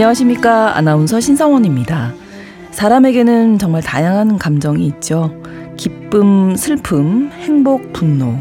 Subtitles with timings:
[0.00, 0.78] 안녕하십니까.
[0.78, 2.14] 아나운서 신성원입니다.
[2.70, 5.30] 사람에게는 정말 다양한 감정이 있죠.
[5.76, 8.34] 기쁨, 슬픔, 행복, 분노.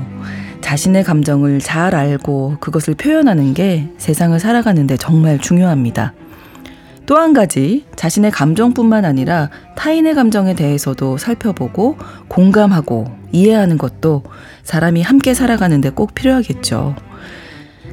[0.62, 6.14] 자신의 감정을 잘 알고 그것을 표현하는 게 세상을 살아가는데 정말 중요합니다.
[7.06, 11.98] 또 한 가지, 자신의 감정뿐만 아니라 타인의 감정에 대해서도 살펴보고
[12.30, 14.24] 공감하고 이해하는 것도
[14.64, 17.09] 사람이 함께 살아가는데 꼭 필요하겠죠.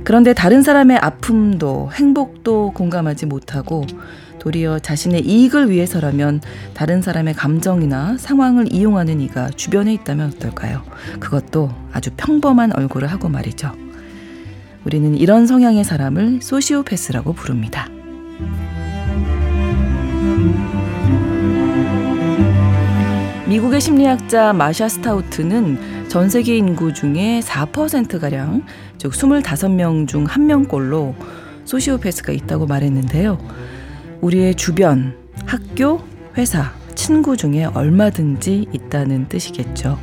[0.06, 3.84] 그런데 다른 사람의 아픔도 행복도 공감하지 못하고
[4.38, 6.42] 도리어 자신의 이익을 위해서라면
[6.74, 10.84] 다른 사람의 감정이나 상황을 이용하는 이가 주변에 있다면 어떨까요?
[11.19, 13.73] 그것도 아주 평범한 얼굴을 하고 말이죠.
[14.84, 17.88] 우리는 이런 성향의 사람을 소시오패스라고 부릅니다.
[23.49, 28.65] 미국의 심리학자 마샤 스타우트는 전 세계 인구 중에 4%가량,
[28.99, 31.15] 즉 25명 중 1명꼴로
[31.65, 33.39] 소시오패스가 있다고 말했는데요.
[34.21, 36.02] 우리의 주변, 학교,
[36.37, 39.97] 회사, 친구 중에 얼마든지 있다는 뜻이겠죠.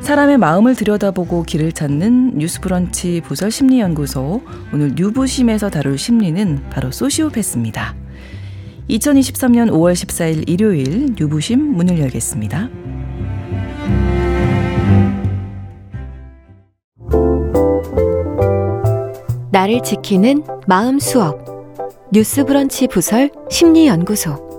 [0.00, 8.03] 사람의 마음을 들여다보고 길을 찾는 뉴스브런치 부설 심리연구소 오늘 뉴부심에서 다룰 심리는 바로 소시오패스입니다.
[8.88, 12.68] 2023년 5월 14일 일요일 뉴부심 문을 열겠습니다.
[19.50, 21.44] 나를 지키는 마음 수업
[22.12, 24.53] 뉴스 브런치 부설 심리 연구소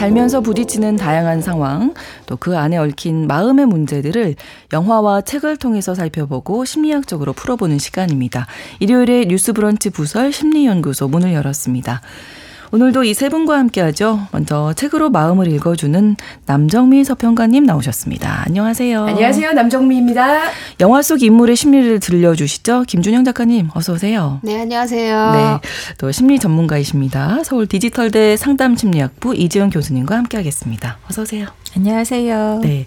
[0.00, 1.92] 살면서 부딪히는 다양한 상황,
[2.24, 4.34] 또 그 안에 얽힌 마음의 문제들을
[4.72, 8.46] 영화와 책을 통해서 살펴보고 심리학적으로 풀어보는 시간입니다.
[8.78, 12.00] 일요일에 뉴스 브런치 부설 심리연구소 문을 열었습니다.
[12.72, 14.28] 오늘도 이 세 분과 함께하죠.
[14.30, 16.16] 먼저 책으로 마음을 읽어주는
[16.46, 18.44] 남정미 서평가님 나오셨습니다.
[18.46, 19.06] 안녕하세요.
[19.06, 19.52] 안녕하세요.
[19.52, 20.40] 남정미입니다.
[20.78, 22.84] 영화 속 인물의 심리를 들려주시죠.
[22.86, 24.38] 김준영 작가님 어서 오세요.
[24.42, 25.32] 네, 안녕하세요.
[25.32, 27.42] 네, 또 심리 전문가이십니다.
[27.44, 30.98] 서울 디지털대 상담심리학부 이지영 교수님과 함께하겠습니다.
[31.10, 31.46] 어서 오세요.
[31.76, 32.60] 안녕하세요.
[32.62, 32.86] 네.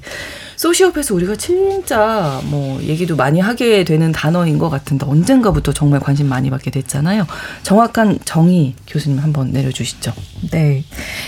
[0.56, 6.50] 소시오패스 우리가 진짜 뭐 얘기도 많이 하게 되는 단어인 것 같은데 언젠가부터 정말 관심 많이
[6.50, 7.26] 받게 됐잖아요.
[7.64, 10.14] 정확한 정의 교수님 한번 내려주시죠.
[10.52, 10.84] 네.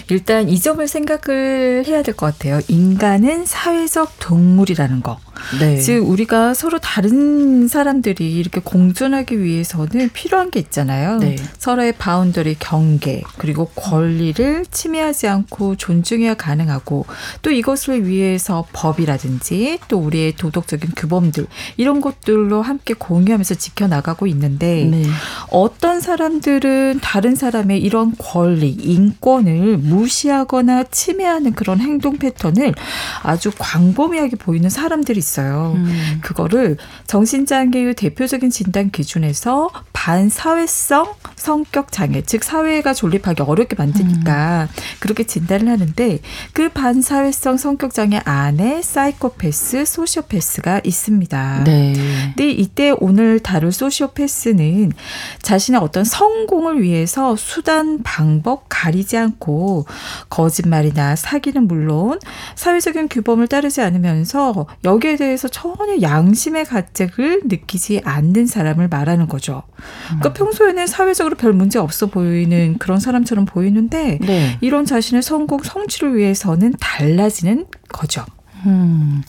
[0.09, 2.61] 일단 이 점을 생각을 해야 될 것 같아요.
[2.69, 5.19] 인간은 사회적 동물이라는 거.
[5.59, 5.77] 네.
[5.79, 11.17] 즉 우리가 서로 다른 사람들이 이렇게 공존하기 위해서는 필요한 게 있잖아요.
[11.17, 11.35] 네.
[11.57, 17.05] 서로의 boundary 경계 그리고 권리를 침해하지 않고 존중해야 가능하고
[17.41, 21.47] 또 이것을 위해서 법이라든지 또 우리의 도덕적인 규범들
[21.77, 25.03] 이런 것들로 함께 공유하면서 지켜나가고 있는데 네.
[25.49, 32.73] 어떤 사람들은 다른 사람의 이런 권리, 인권을 무시하거나 침해하는 그런 행동 패턴을
[33.23, 35.73] 아주 광범위하게 보이는 사람들이 있어요.
[35.75, 36.19] 음.
[36.21, 36.77] 그거를
[37.07, 44.81] 정신장애의 대표적인 진단 기준에서 반사회성 성격 장애, 즉 사회가 존립하기 어렵게 만드니까 음.
[44.99, 46.19] 그렇게 진단을 하는데
[46.53, 51.63] 그 반사회성 성격 장애 안에 사이코패스, 소시오패스가 있습니다.
[51.65, 51.93] 네.
[52.35, 54.91] 근데 이때 오늘 다룰 소시오패스는
[55.41, 59.85] 자신의 어떤 성공을 위해서 수단, 방법 가리지 않고
[60.29, 62.19] 거짓말이나 사기는 물론
[62.55, 69.63] 사회적인 규범을 따르지 않으면서 여기에 대해서 전혀 양심의 가책을 느끼지 않는 사람을 말하는 거죠.
[70.07, 70.33] 그러니까 음.
[70.33, 74.57] 평소에는 사회적으로 별 문제 없어 보이는 그런 사람처럼 보이는데 네.
[74.61, 78.25] 이런 자신의 성공, 성취를 위해서는 달라지는 거죠.
[78.65, 79.21] 음.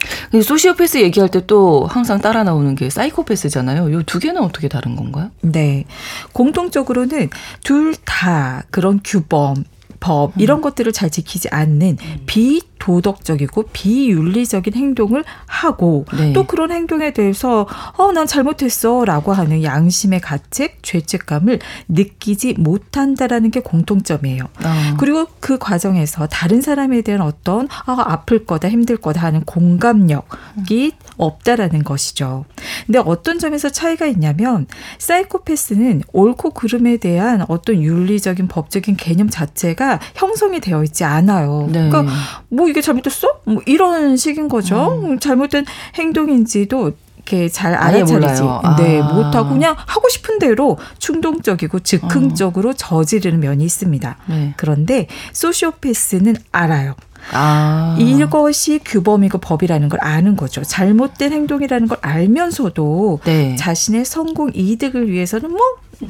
[0.43, 3.93] 소시오패스 얘기할 때 또 항상 따라 나오는 게 사이코패스잖아요.
[3.93, 5.31] 요 두 개는 어떻게 다른 건가요?
[5.43, 5.85] 네.
[6.33, 7.29] 공통적으로는
[7.63, 9.65] 둘 다 그런 규범,
[10.01, 10.63] 법 이런 음.
[10.63, 12.23] 것들을 잘 지키지 않는 음.
[12.27, 16.33] 비 도덕적이고 비윤리적인 행동을 하고 네.
[16.33, 17.67] 또 그런 행동에 대해서
[17.97, 21.59] 어 난 잘못했어라고 하는 양심의 가책, 죄책감을
[21.89, 24.45] 느끼지 못한다라는 게 공통점이에요.
[24.45, 24.97] 어.
[24.99, 31.85] 그리고 그 과정에서 다른 사람에 대한 어떤 아 아플 거다, 힘들 거다 하는 공감력이 없다라는
[31.85, 32.47] 것이죠.
[32.87, 34.67] 근데 어떤 점에서 차이가 있냐면
[34.99, 41.69] 사이코패스는 옳고 그름에 대한 어떤 윤리적인 법적인 개념 자체가 형성이 되어 있지 않아요.
[41.71, 41.91] 네.
[41.91, 42.15] 그러니까
[42.49, 43.41] 뭐 이게 잘못됐어?
[43.45, 45.01] 뭐 이런 식인 거죠.
[45.03, 45.19] 음.
[45.19, 45.65] 잘못된
[45.95, 46.93] 행동인지도
[47.27, 48.77] 이렇게 잘 알아차리지 아.
[48.79, 52.73] 네, 못하고 그냥 하고 싶은 대로 충동적이고 즉흥적으로 어.
[52.73, 54.17] 저지르는 면이 있습니다.
[54.27, 54.55] 네.
[54.57, 56.95] 그런데 소시오패스는 알아요.
[57.33, 57.97] 아.
[57.99, 60.63] 이것이 규범이고 법이라는 걸 아는 거죠.
[60.63, 63.57] 잘못된 행동이라는 걸 알면서도 네.
[63.57, 65.61] 자신의 성공 이득을 위해서는 뭐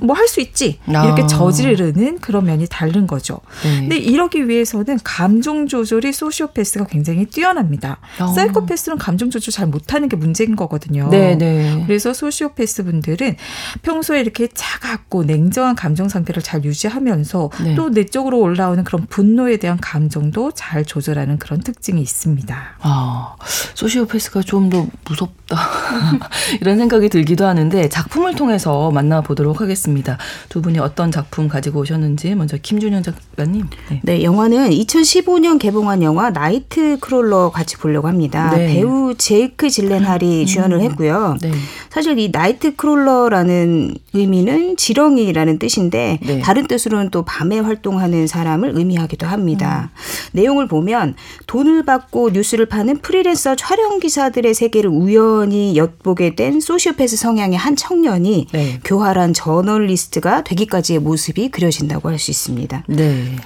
[0.01, 1.27] 뭐 할 수 있지 이렇게 아.
[1.27, 3.39] 저지르는 그런 면이 다른 거죠.
[3.63, 3.81] 네.
[3.81, 7.99] 근데 이러기 위해서는 감정 조절이 소시오패스가 굉장히 뛰어납니다.
[8.21, 8.27] 어.
[8.27, 11.09] 사이코패스는 감정 조절 잘 못하는 게 문제인 거거든요.
[11.11, 11.85] 네, 네.
[11.87, 13.37] 그래서 소시오패스 분들은
[13.83, 17.75] 평소에 이렇게 차갑고 냉정한 감정 상태를 잘 유지하면서 네.
[17.77, 22.77] 또 내적으로 올라오는 그런 분노에 대한 감정도 잘 조절하는 그런 특징이 있습니다.
[22.81, 23.37] 아,
[23.75, 25.57] 소시오패스가 좀 더 무섭다.
[26.61, 30.19] 이런 생각이 들기도 하는데 작품을 통해서 만나보도록 하겠습니다.
[30.49, 33.69] 두 분이 어떤 작품 가지고 오셨는지 먼저 김준영 작가님.
[33.91, 34.01] 네.
[34.03, 38.51] 네, 영화는 2015년 개봉한 영화 나이트 크롤러 같이 보려고 합니다.
[38.55, 38.75] 네.
[38.75, 40.47] 배우 제이크 질렌할이 음.
[40.47, 41.37] 주연을 했고요.
[41.41, 41.53] 네.
[41.91, 46.41] 사실 이 나이트 크롤러라는 의미는 지렁이라는 뜻인데 네.
[46.41, 49.91] 다른 뜻으로는 또 밤에 활동하는 사람을 의미하기도 합니다.
[49.93, 49.97] 음.
[50.33, 51.15] 내용을 보면
[51.47, 58.49] 돈을 받고 뉴스를 파는 프리랜서 촬영 기사들의 세계를 우연히 엿보게 된 소시오패스 성향의 한 청년이
[58.53, 58.81] 네.
[58.85, 62.85] 교활한 저널리스트가 되기까지의 모습이 그려진다고 할 수 있습니다.
[62.89, 63.37] 네.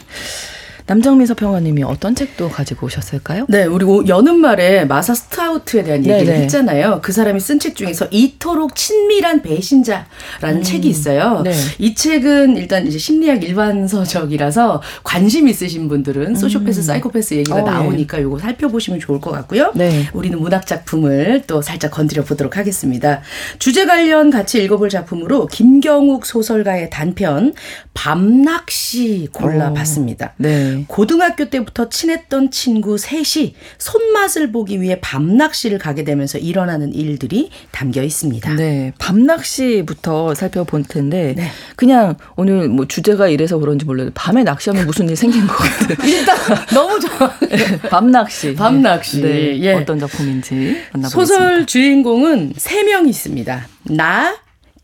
[0.90, 3.46] 남정미 서평가님이 어떤 책도 가지고 오셨을까요?
[3.48, 6.42] 네, 우리 여는 말에 마사 스타우트에 대한 얘기를 네네.
[6.42, 6.98] 했잖아요.
[7.00, 10.06] 그 사람이 쓴 책 중에서 이토록 친밀한 배신자라는
[10.42, 10.62] 음.
[10.64, 11.42] 책이 있어요.
[11.44, 11.52] 네.
[11.78, 16.82] 이 책은 일단 이제 심리학 일반 서적이라서 관심 있으신 분들은 소시오패스, 음.
[16.82, 17.70] 사이코패스 얘기가 어, 네.
[17.70, 18.24] 나오니까 네.
[18.24, 19.70] 이거 살펴보시면 좋을 것 같고요.
[19.76, 20.08] 네.
[20.12, 23.20] 우리는 문학 작품을 또 살짝 건드려 보도록 하겠습니다.
[23.60, 27.54] 주제 관련 같이 읽어볼 작품으로 김경욱 소설가의 단편
[27.94, 30.34] 밤낚시 골라봤습니다.
[30.38, 30.79] 네.
[30.88, 38.54] 고등학교 때부터 친했던 친구 셋이 손맛을 보기 위해 밤낚시를 가게 되면서 일어나는 일들이 담겨 있습니다.
[38.54, 38.92] 네.
[38.98, 41.48] 밤낚시부터 살펴볼 텐데 네.
[41.76, 45.96] 그냥 오늘 뭐 주제가 이래서 그런지 몰라도 밤에 낚시하면 무슨 일 생긴 것 같아요.
[46.08, 46.36] 일단
[46.74, 47.32] 너무 좋아.
[47.48, 47.78] 네.
[47.90, 48.54] 밤낚시.
[48.54, 49.22] 밤낚시.
[49.22, 49.60] 네.
[49.60, 49.72] 예.
[49.74, 50.54] 어떤 작품인지
[50.92, 51.08] 만나보겠습니다.
[51.08, 53.66] 소설 주인공은 세 명 있습니다.
[53.90, 54.36] 나,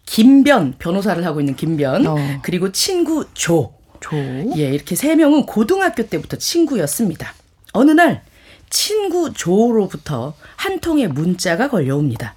[0.04, 2.16] 김변 변호사를 하고 있는 김변 어.
[2.42, 4.16] 그리고 친구 조 조.
[4.16, 7.32] 예, 이렇게 세 명은 고등학교 때부터 친구였습니다.
[7.72, 8.22] 어느 날
[8.70, 12.34] 친구 조로부터 한 통의 문자가 걸려옵니다.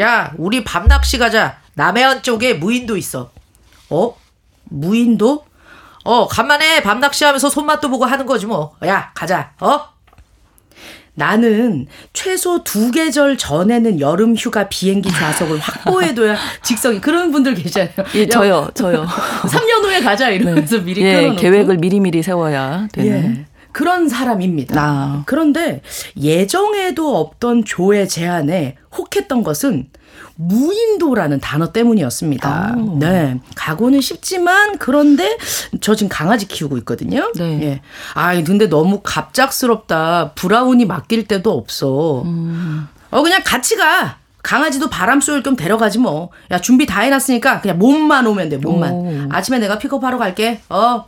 [0.00, 1.60] 야, 우리 밤낚시 가자.
[1.74, 3.30] 남해안 쪽에 무인도 있어.
[3.90, 4.16] 어?
[4.64, 5.44] 무인도?
[6.04, 8.76] 어, 간만에 밤낚시 하면서 손맛도 보고 하는 거지 뭐.
[8.86, 9.52] 야, 가자.
[9.60, 9.97] 어?
[11.18, 17.92] 나는 최소 두 계절 전에는 여름 휴가 비행기 좌석을 확보해둬야 직성이 그런 분들 계시잖아요.
[18.14, 19.04] 예, 저요, 저요.
[19.04, 20.84] 3년 후에 가자 이러면서 네.
[20.84, 21.40] 미리 예, 끊어놓고.
[21.40, 23.36] 계획을 미리미리 세워야 되는.
[23.40, 23.44] 예.
[23.72, 24.74] 그런 사람입니다.
[24.80, 25.22] 아.
[25.26, 25.82] 그런데
[26.20, 29.88] 예정에도 없던 조의 제안에 혹했던 것은
[30.40, 32.48] 무인도라는 단어 때문이었습니다.
[32.48, 32.74] 아.
[33.00, 33.40] 네.
[33.56, 35.36] 가고는 쉽지만 그런데
[35.80, 37.32] 저 지금 강아지 키우고 있거든요.
[37.34, 37.62] 네.
[37.62, 37.80] 예.
[38.14, 40.32] 아, 근데 너무 갑작스럽다.
[40.36, 42.22] 브라운이 맡길 데도 없어.
[42.22, 42.86] 음.
[43.10, 44.18] 어, 그냥 같이 가.
[44.44, 46.30] 강아지도 바람 쏠 겸 데려가지 뭐.
[46.52, 48.92] 야, 준비 다 해놨으니까 그냥 몸만 오면 돼, 몸만.
[48.92, 49.12] 오.
[49.30, 50.60] 아침에 내가 픽업하러 갈게.
[50.68, 51.04] 어.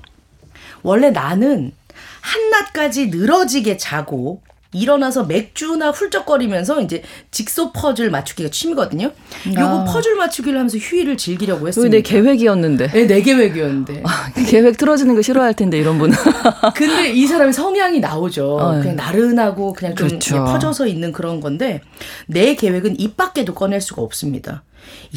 [0.83, 1.73] 원래 나는
[2.21, 4.43] 한낮까지 늘어지게 자고
[4.73, 9.11] 일어나서 맥주나 훌쩍거리면서 이제 직소 퍼즐 맞추기가 취미거든요.
[9.49, 9.85] 요거 아.
[9.85, 11.91] 퍼즐 맞추기를 하면서 휴일을 즐기려고 했습니다.
[11.91, 12.89] 내 계획이었는데.
[12.89, 14.03] 네, 내 계획이었는데.
[14.05, 16.17] 아, 계획 틀어지는 거 싫어할 텐데 이런 분은.
[16.77, 18.57] 근데 이 사람의 성향이 나오죠.
[18.57, 18.81] 어.
[18.81, 20.45] 그냥 나른하고 그냥 좀 그렇죠.
[20.45, 21.81] 퍼져서 있는 그런 건데
[22.27, 24.63] 내 계획은 입 밖에도 꺼낼 수가 없습니다.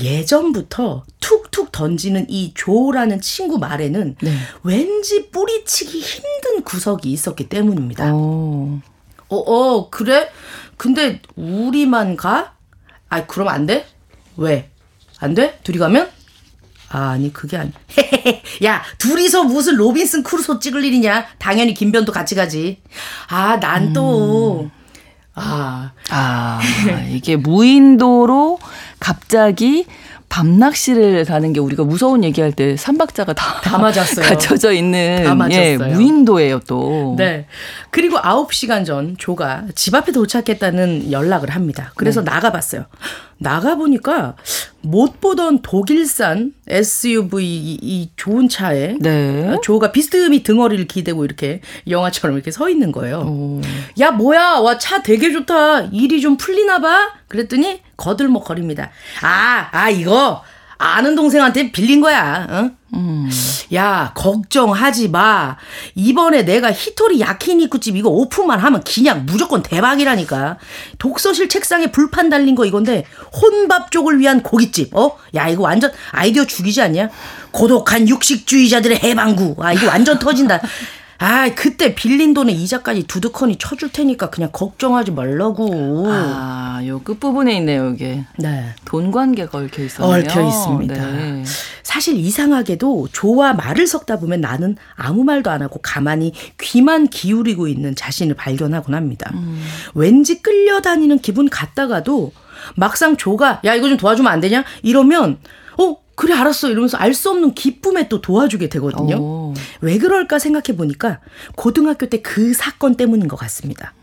[0.01, 4.32] 예전부터 툭툭 던지는 이 조라는 친구 말에는 네.
[4.63, 8.13] 왠지 뿌리치기 힘든 구석이 있었기 때문입니다.
[8.13, 8.80] 오.
[9.34, 10.30] 어, 어, 그래?
[10.78, 12.54] 근데 우리만 가?
[13.10, 13.86] 아, 그럼 안 돼?
[14.38, 14.70] 왜?
[15.20, 15.60] 안 돼?
[15.63, 16.10] 둘이 가면?
[16.90, 17.72] 아, 아니, 그게 아니.
[18.63, 21.25] 야, 둘이서 무슨 로빈슨 크루소 찍을 일이냐?
[21.40, 22.82] 당연히 김변도 같이 가지.
[23.30, 24.62] 아, 난 또.
[24.63, 24.72] 음.
[25.36, 25.92] 아.
[26.10, 26.62] 아,
[27.10, 28.60] 이게 무인도로
[29.00, 29.86] 갑자기
[30.34, 34.25] 밤 낚시를 가는 게 우리가 무서운 얘기할 때 삼박자가 다, 다 맞았어요.
[34.25, 37.13] 갖춰져 있는 다 예, 무인도예요 또.
[37.20, 37.46] 네.
[37.92, 41.92] 그리고 9시간 전 조가 집 앞에 도착했다는 연락을 합니다.
[41.96, 42.32] 그래서 네.
[42.32, 42.86] 나가봤어요.
[43.38, 44.36] 나가보니까
[44.84, 49.56] 못 보던 독일산 SUV 이, 이 좋은 차에 네.
[49.63, 53.20] 조가 비스듬히 등어리를 기대고 이렇게 영화처럼 이렇게 서 있는 거예요.
[53.22, 53.62] 오.
[54.00, 58.92] 야 뭐야 와 차 되게 좋다 일이 좀 풀리나 봐 그랬더니 거들먹거립니다.
[59.22, 60.44] 아, 아, 이거
[60.77, 62.48] 아는 동생한테 빌린 거야.
[62.50, 62.72] 어?
[62.94, 63.30] 음.
[63.74, 65.58] 야, 걱정하지 마.
[65.96, 70.58] 이번에 내가 히토리 야키니쿠집 이거 오픈만 하면 그냥 무조건 대박이라니까.
[71.00, 73.06] 독서실 책상에 불판 달린 거 이건데
[73.42, 74.96] 혼밥 쪽을 위한 고깃집.
[74.96, 75.18] 어?
[75.36, 77.10] 야, 이거 완전 아이디어 죽이지 않냐?
[77.51, 79.56] 고독한 육식주의자들의 해방구.
[79.60, 80.62] 아, 이거 완전 터진다.
[81.24, 86.06] 아, 그때 빌린 돈에 이자까지 두둑하니 쳐줄 테니까 그냥 걱정하지 말라고.
[86.08, 88.25] 아, 요 끝부분에 있네요, 이게.
[88.38, 88.75] 네.
[88.84, 90.20] 돈 관계가 얽혀 있었네요.
[90.20, 90.94] 얽혀 있습니다.
[90.94, 91.44] 네.
[91.82, 97.96] 사실 이상하게도 조와 말을 섞다 보면 나는 아무 말도 안 하고 가만히 귀만 기울이고 있는
[97.96, 99.32] 자신을 발견하곤 합니다.
[99.34, 99.63] 음.
[99.94, 102.34] 왠지 끌려다니는 기분 같다가도
[102.75, 105.38] 막상 조가 야 이거 좀 도와주면 안 되냐 이러면
[105.80, 109.15] 어 그래 알았어 이러면서 알 수 없는 기쁨에 또 도와주게 되거든요.
[109.18, 109.53] 오.
[109.82, 111.20] 왜 그럴까 생각해 보니까
[111.56, 113.94] 고등학교 때 그 사건 때문인 것 같습니다.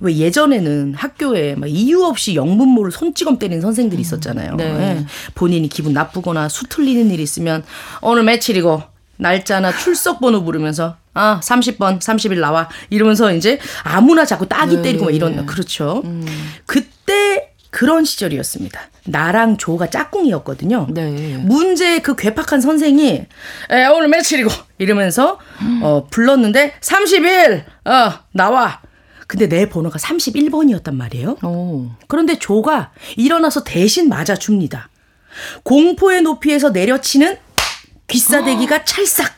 [0.00, 4.56] 왜 예전에는 학교에 막 이유 없이 영문모를 손찌검 때리는 선생들이 있었잖아요.
[4.56, 4.72] 네.
[4.72, 5.06] 네.
[5.34, 7.62] 본인이 기분 나쁘거나 수 틀리는 일이 있으면
[8.02, 8.82] 오늘 며칠이고
[9.16, 14.82] 날짜나 출석 번호 부르면서 아 30번 30일 나와 이러면서 이제 아무나 자꾸 따기 네.
[14.82, 16.02] 때리고 막 이런 그렇죠.
[16.04, 16.26] 음.
[16.66, 18.80] 그때 그런 시절이었습니다.
[19.06, 20.86] 나랑 조가 짝꿍이었거든요.
[20.90, 21.38] 네.
[21.38, 23.26] 문제 그 괴팍한 선생이
[23.70, 25.40] 에, 오늘 며칠이고 이러면서
[25.82, 28.80] 어 불렀는데 30일 어 나와
[29.26, 31.36] 근데 내 번호가 31번이었단 말이에요.
[31.42, 31.90] 오.
[32.06, 34.88] 그런데 조가 일어나서 대신 맞아줍니다.
[35.64, 37.38] 공포의 높이에서 내려치는
[38.06, 39.34] 귀싸대기가 찰싹.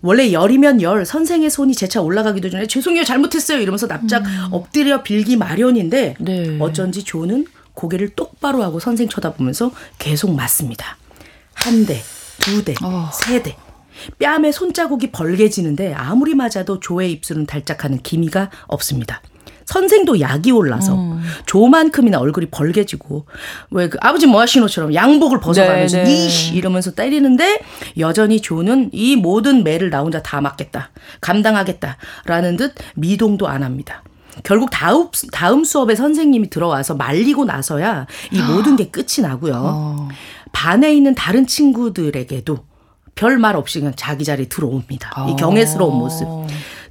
[0.00, 3.58] 원래 열이면 열, 선생의 손이 재차 올라가기도 전에 죄송해요, 잘못했어요.
[3.60, 4.48] 이러면서 납작 음.
[4.52, 6.56] 엎드려 빌기 마련인데 네.
[6.60, 7.44] 어쩐지 조는
[7.76, 10.96] 고개를 똑바로 하고 선생 쳐다보면서 계속 맞습니다.
[11.54, 12.02] 한 대,
[12.40, 13.08] 두 대, 어.
[13.12, 13.56] 세 대.
[14.18, 19.22] 뺨에 손자국이 벌게지는데 아무리 맞아도 조의 입술은 달짝하는 기미가 없습니다.
[19.64, 21.22] 선생도 약이 올라서 음.
[21.46, 23.26] 조만큼이나 얼굴이 벌게지고
[23.70, 26.10] 왜 그 아버지 뭐 하시노처럼 양복을 벗어가면서 네, 네.
[26.10, 27.60] 니시 이러면서 때리는데
[27.98, 30.90] 여전히 조는 이 모든 매를 나 혼자 다 맞겠다
[31.20, 34.02] 감당하겠다라는 듯 미동도 안 합니다.
[34.44, 39.54] 결국 다음 다음 수업에 선생님이 들어와서 말리고 나서야 이 모든 게 끝이 나고요.
[39.54, 40.08] 어.
[40.52, 42.58] 반에 있는 다른 친구들에게도
[43.14, 45.26] 별말 없이 그냥 자기 자리에 들어옵니다.
[45.28, 45.36] 이 아.
[45.36, 46.26] 경외스러운 모습.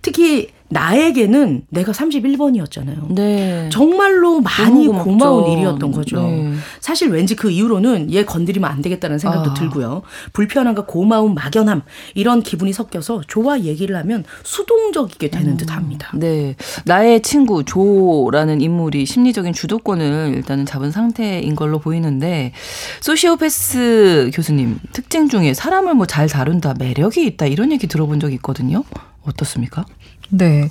[0.06, 3.12] 특히 나에게는 내가 31번이었잖아요.
[3.14, 3.70] 네.
[3.72, 6.22] 정말로 많이 고마운 일이었던 거죠.
[6.22, 6.54] 네.
[6.80, 9.54] 사실 왠지 그 이후로는 얘 건드리면 안 되겠다는 생각도 아.
[9.56, 10.04] 들고요.
[10.34, 11.82] 불편함과 고마움, 막연함
[12.14, 15.58] 이런 기분이 섞여서 조와 얘기를 하면 수동적이게 되는 음.
[15.58, 16.12] 듯합니다.
[16.14, 22.54] 네, 나의 친구 조라는 인물이 심리적인 주도권을 일단은 잡은 상태인 걸로 보이는데
[23.02, 28.84] 소시오패스 교수님 특징 중에 사람을 뭐 잘 다룬다, 매력이 있다 이런 얘기 들어본 적이 있거든요.
[29.26, 29.86] 어떻습니까?
[30.30, 30.70] 네.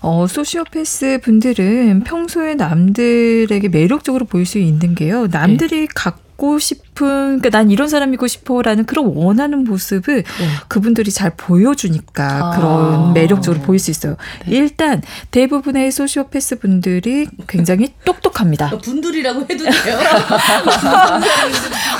[0.00, 5.26] 어, 소시오패스 분들은 평소에 남들에게 매력적으로 보일 수 있는 게요.
[5.28, 5.88] 남들이 네.
[5.94, 10.48] 각 갖고 싶은 그러니까 난 이런 사람이고 싶어라는 그런 원하는 모습을 네.
[10.68, 12.56] 그분들이 잘 보여주니까 아.
[12.56, 14.16] 그런 매력적으로 보일 수 있어요.
[14.46, 14.56] 네.
[14.56, 15.02] 일단
[15.32, 18.70] 대부분의 소시오패스 분들이 굉장히 똑똑합니다.
[18.72, 19.98] 어, 분들이라고 해도 돼요.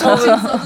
[0.05, 0.17] 어,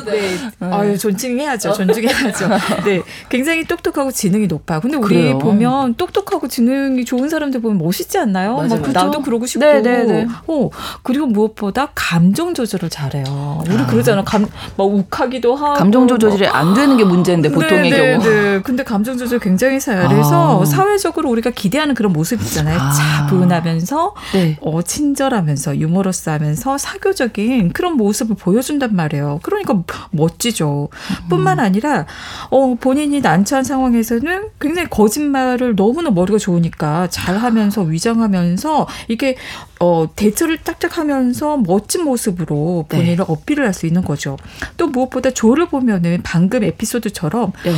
[0.05, 0.37] 네.
[0.61, 1.73] 아유 존중해야죠.
[1.73, 2.49] 존중해야죠.
[2.85, 4.81] 네, 굉장히 똑똑하고 지능이 높아.
[4.81, 5.39] 근데 우리 그래요.
[5.39, 8.57] 보면 똑똑하고 지능이 좋은 사람들 보면 멋있지 않나요?
[8.57, 8.81] 맞아요.
[8.81, 9.65] 막 나도 그러고 싶고.
[9.65, 10.05] 네네네.
[10.05, 10.29] 네, 네.
[10.47, 10.69] 어
[11.03, 13.62] 그리고 무엇보다 감정 조절을 잘해요.
[13.69, 13.87] 우리 아.
[13.87, 14.23] 그러잖아.
[14.23, 15.75] 감, 막 욱하기도 하고.
[15.75, 18.25] 감정 조절이 안 되는 게 문제인데 네, 보통의 네, 경우.
[18.25, 18.61] 네.
[18.63, 20.65] 근데 감정 조절 굉장히 잘해서 아.
[20.65, 22.79] 사회적으로 우리가 기대하는 그런 모습 있잖아요.
[22.79, 22.93] 아.
[22.93, 24.57] 차분하면서 네.
[24.61, 29.41] 어, 친절하면서 유머러스하면서 사교적인 그런 모습을 보여준단 말이에요.
[29.43, 30.89] 그러니까 멋지죠.
[30.93, 31.29] 음.
[31.29, 32.07] 뿐만 아니라
[32.51, 39.37] 어, 본인이 난처한 상황에서는 굉장히 거짓말을 너무나 머리가 좋으니까 잘 하면서 위장하면서 이게
[39.83, 42.97] 어, 대처를 딱딱하면서 멋진 모습으로 네.
[42.97, 43.25] 본인을 네.
[43.27, 44.37] 어필을 할 수 있는 거죠.
[44.77, 47.73] 또 무엇보다 조를 보면은 방금 에피소드처럼 네.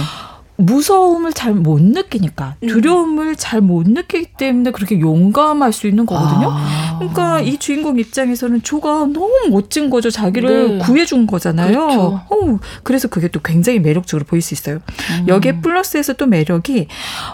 [0.57, 2.69] 무서움을 잘 못 느끼니까 음.
[2.69, 3.35] 두려움을 음.
[3.39, 6.49] 잘못 느끼기 때문에 그렇게 용감할 수 있는 거거든요.
[6.51, 6.97] 아.
[6.99, 10.11] 그러니까 이 주인공 입장에서는 조가 너무 멋진 거죠.
[10.11, 10.85] 자기를 네.
[10.85, 11.73] 구해준 거잖아요.
[11.73, 12.21] 그렇죠.
[12.29, 14.77] 어, 그래서 그게 또 굉장히 매력적으로 보일 수 있어요.
[14.77, 15.29] 음.
[15.29, 16.89] 여기에 플러스에서 또 매력이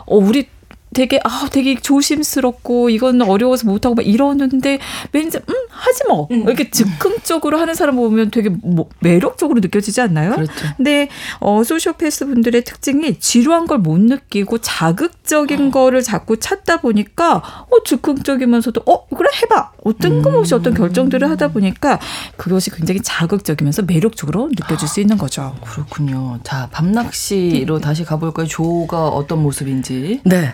[0.06, 0.46] 어, 우리
[0.94, 4.78] 되게 아 되게 조심스럽고 이건 어려워서 못하고 막 이러는데
[5.12, 6.42] 왠지 음 하지 뭐 음.
[6.42, 10.32] 이렇게 즉흥적으로 하는 사람 보면 되게 뭐 매력적으로 느껴지지 않나요?
[10.34, 10.52] 그렇죠.
[10.76, 11.08] 근데
[11.40, 15.70] 어 소시오패스 분들의 특징이 지루한 걸 못 느끼고 자극적인 어.
[15.70, 17.36] 거를 자꾸 찾다 보니까
[17.70, 20.58] 어 즉흥적이면서도 어 그래 해봐 어 뜬금없이 음.
[20.60, 21.98] 어떤 결정들을 하다 보니까
[22.36, 25.54] 그것이 굉장히 자극적이면서 매력적으로 느껴질 수 있는 거죠.
[25.64, 26.40] 그렇군요.
[26.42, 28.46] 자 밤낚시로 다시 가볼까요?
[28.46, 30.20] 조가 어떤 모습인지.
[30.24, 30.52] 네.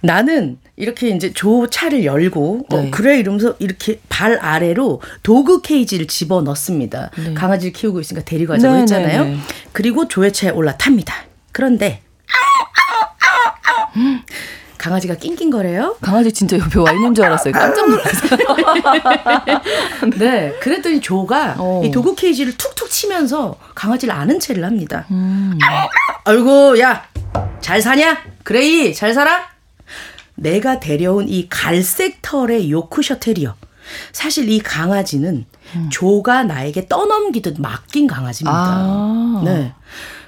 [0.00, 2.88] 나는 이렇게 이제 조 차를 열고 어, 네.
[2.88, 7.10] 어, 그래 이러면서 이렇게 발 아래로 도구 케이지를 집어 넣습니다.
[7.16, 7.34] 네.
[7.34, 9.24] 강아지를 키우고 있으니까 데리고 가자고 네, 했잖아요.
[9.24, 9.38] 네, 네.
[9.72, 11.14] 그리고 조의 차에 올라탑니다.
[11.52, 12.02] 그런데
[14.78, 15.96] 강아지가 낑낑거려요.
[16.00, 17.52] 강아지 진짜 옆에 와 있는 줄 알았어요.
[17.52, 18.38] 깜짝 놀랐어요.
[20.16, 21.82] 네, 그랬더니 조가 어.
[21.84, 25.04] 이 도구 케이지를 툭툭 치면서 강아지를 아는 체를 합니다.
[25.10, 25.58] 음.
[26.24, 27.04] 아이고, 야,
[27.60, 28.18] 잘 사냐?
[28.44, 29.48] 그레이, 잘 살아?
[30.38, 33.54] 내가 데려온 이 갈색 털의 요크셔 테리어.
[34.12, 35.88] 사실 이 강아지는 음.
[35.90, 38.58] 조가 나에게 떠넘기듯 맡긴 강아지입니다.
[38.58, 39.42] 아.
[39.44, 39.72] 네.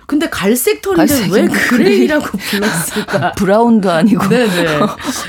[0.07, 3.33] 근데 갈색 털인데 왜 그레이라고 불렀을까?
[3.33, 4.29] 브라운도 아니고.
[4.29, 4.79] 네네.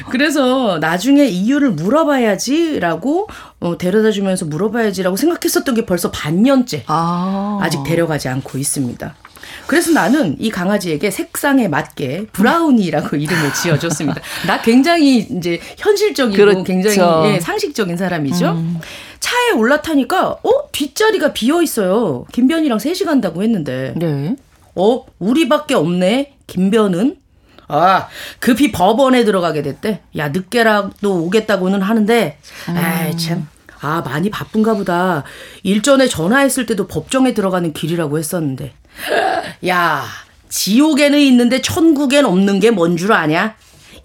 [0.10, 3.28] 그래서 나중에 이유를 물어봐야지라고
[3.60, 7.60] 어, 데려다 주면서 물어봐야지라고 생각했었던 게 벌써 반년째 아.
[7.62, 9.14] 아직 데려가지 않고 있습니다.
[9.68, 14.22] 그래서 나는 이 강아지에게 색상에 맞게 브라우니라고 이름을 지어줬습니다.
[14.48, 16.64] 나 굉장히 이제 현실적이고 그렇죠.
[16.64, 18.52] 굉장히 예, 상식적인 사람이죠.
[18.52, 18.80] 음.
[19.20, 22.26] 차에 올라타니까 어 뒷자리가 비어 있어요.
[22.32, 23.94] 김변이랑 셋이 간다고 했는데.
[23.96, 24.36] 네.
[24.76, 26.34] 어 우리밖에 없네.
[26.48, 27.18] 김변은
[27.74, 30.02] 아, 급히 법원에 들어가게 됐대.
[30.18, 32.78] 야, 늦게라도 오겠다고는 하는데, 음.
[32.78, 33.48] 아이, 참.
[33.80, 35.24] 아, 많이 바쁜가 보다.
[35.64, 38.74] 일전에 전화했을 때도 법정에 들어가는 길이라고 했었는데.
[39.68, 40.06] 야,
[40.50, 43.56] 지옥에는 있는데 천국엔 없는 게 뭔 줄 아냐?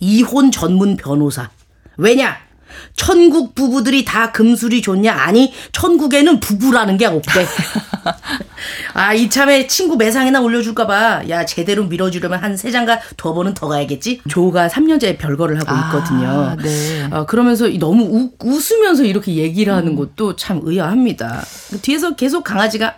[0.01, 1.51] 이혼 전문 변호사.
[1.97, 2.37] 왜냐?
[2.95, 5.13] 천국 부부들이 다 금술이 좋냐?
[5.15, 7.47] 아니, 천국에는 부부라는 게 없대.
[8.95, 11.23] 아, 이참에 친구 매상이나 올려줄까봐.
[11.29, 14.21] 야, 제대로 밀어주려면 한 세 장가 두 번은 더 가야겠지?
[14.29, 16.29] 조가 3년째 별거를 하고 아, 있거든요.
[16.29, 17.07] 아, 네.
[17.11, 19.97] 어, 그러면서 너무 우, 웃으면서 이렇게 얘기를 하는 음.
[19.97, 21.45] 것도 참 의아합니다.
[21.83, 22.95] 뒤에서 계속 강아지가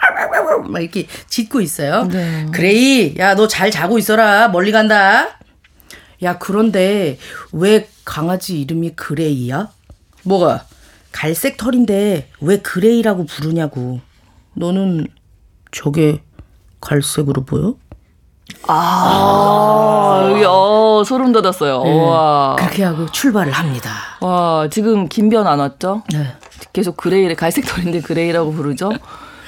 [0.56, 2.04] 막 이렇게 짖고 있어요.
[2.04, 2.46] 네.
[2.52, 4.48] 그레이, 야, 너 잘 자고 있어라.
[4.48, 5.38] 멀리 간다.
[6.22, 7.18] 야, 그런데
[7.52, 9.68] 왜 강아지 이름이 그레이야?
[10.24, 10.64] 뭐가?
[11.12, 14.00] 갈색 털인데 왜 그레이라고 부르냐고.
[14.54, 15.06] 너는
[15.70, 16.22] 저게
[16.80, 17.74] 갈색으로 보여?
[18.66, 21.82] 아, 아, 어, 소름 돋았어요.
[21.84, 22.00] 네.
[22.00, 22.56] 와.
[22.58, 23.90] 그렇게 하고 출발을 합니다.
[24.20, 26.02] 와, 지금 김변 안 왔죠?
[26.12, 26.34] 네.
[26.72, 28.90] 계속 그레이를 갈색 털인데 그레이라고 부르죠.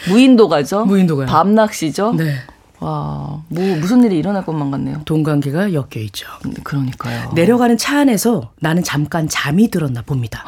[0.08, 0.84] 무인도 가죠.
[0.84, 1.26] 무인도 가요.
[1.26, 2.14] 밤 낚시죠.
[2.16, 2.36] 네.
[2.80, 5.02] 와, 뭐 무슨 일이 일어날 것만 같네요.
[5.04, 6.26] 동관계가 엮여 있죠.
[6.64, 7.30] 그러니까요.
[7.34, 10.42] 내려가는 차 안에서 나는 잠깐 잠이 들었나 봅니다.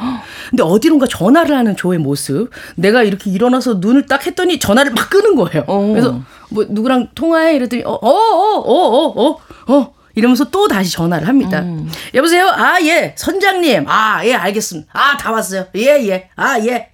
[0.49, 2.49] 근데 어디론가 전화를 하는 조의 모습.
[2.75, 5.63] 내가 이렇게 일어나서 눈을 딱 했더니 전화를 막 끄는 거예요.
[5.67, 5.87] 어.
[5.89, 9.29] 그래서 뭐 누구랑 통화해 이랬더니 어어어어어 어 어, 어, 어,
[9.67, 11.59] 어, 어, 이러면서 또 다시 전화를 합니다.
[11.61, 11.89] 음.
[12.15, 12.47] 여보세요?
[12.47, 13.13] 아, 예.
[13.15, 13.85] 선장님.
[13.87, 14.89] 아, 예, 알겠습니다.
[14.93, 15.65] 아, 다 왔어요.
[15.75, 16.29] 예, 예.
[16.35, 16.89] 아, 예.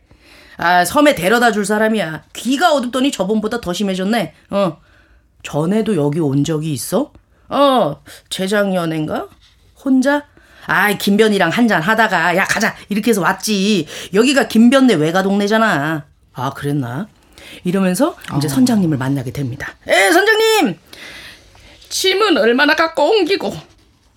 [0.60, 2.24] 아, 섬에 데려다 줄 사람이야.
[2.34, 4.34] 귀가 어둡더니 저번보다 더 심해졌네.
[4.50, 4.78] 어.
[5.41, 7.13] 전에도 여기 온 적이 있어?
[7.48, 9.28] 어, 재작년인가?
[9.84, 10.26] 혼자?
[10.65, 12.76] 아이, 김변이랑 한잔 하다가, 야, 가자!
[12.89, 13.88] 이렇게 해서 왔지.
[14.13, 16.06] 여기가 김변네 외가 동네잖아.
[16.34, 17.08] 아, 그랬나?
[17.63, 18.50] 이러면서 이제 어.
[18.50, 19.76] 선장님을 만나게 됩니다.
[19.88, 20.78] 에, 선장님!
[21.88, 23.54] 짐은 얼마나 갖고 옮기고,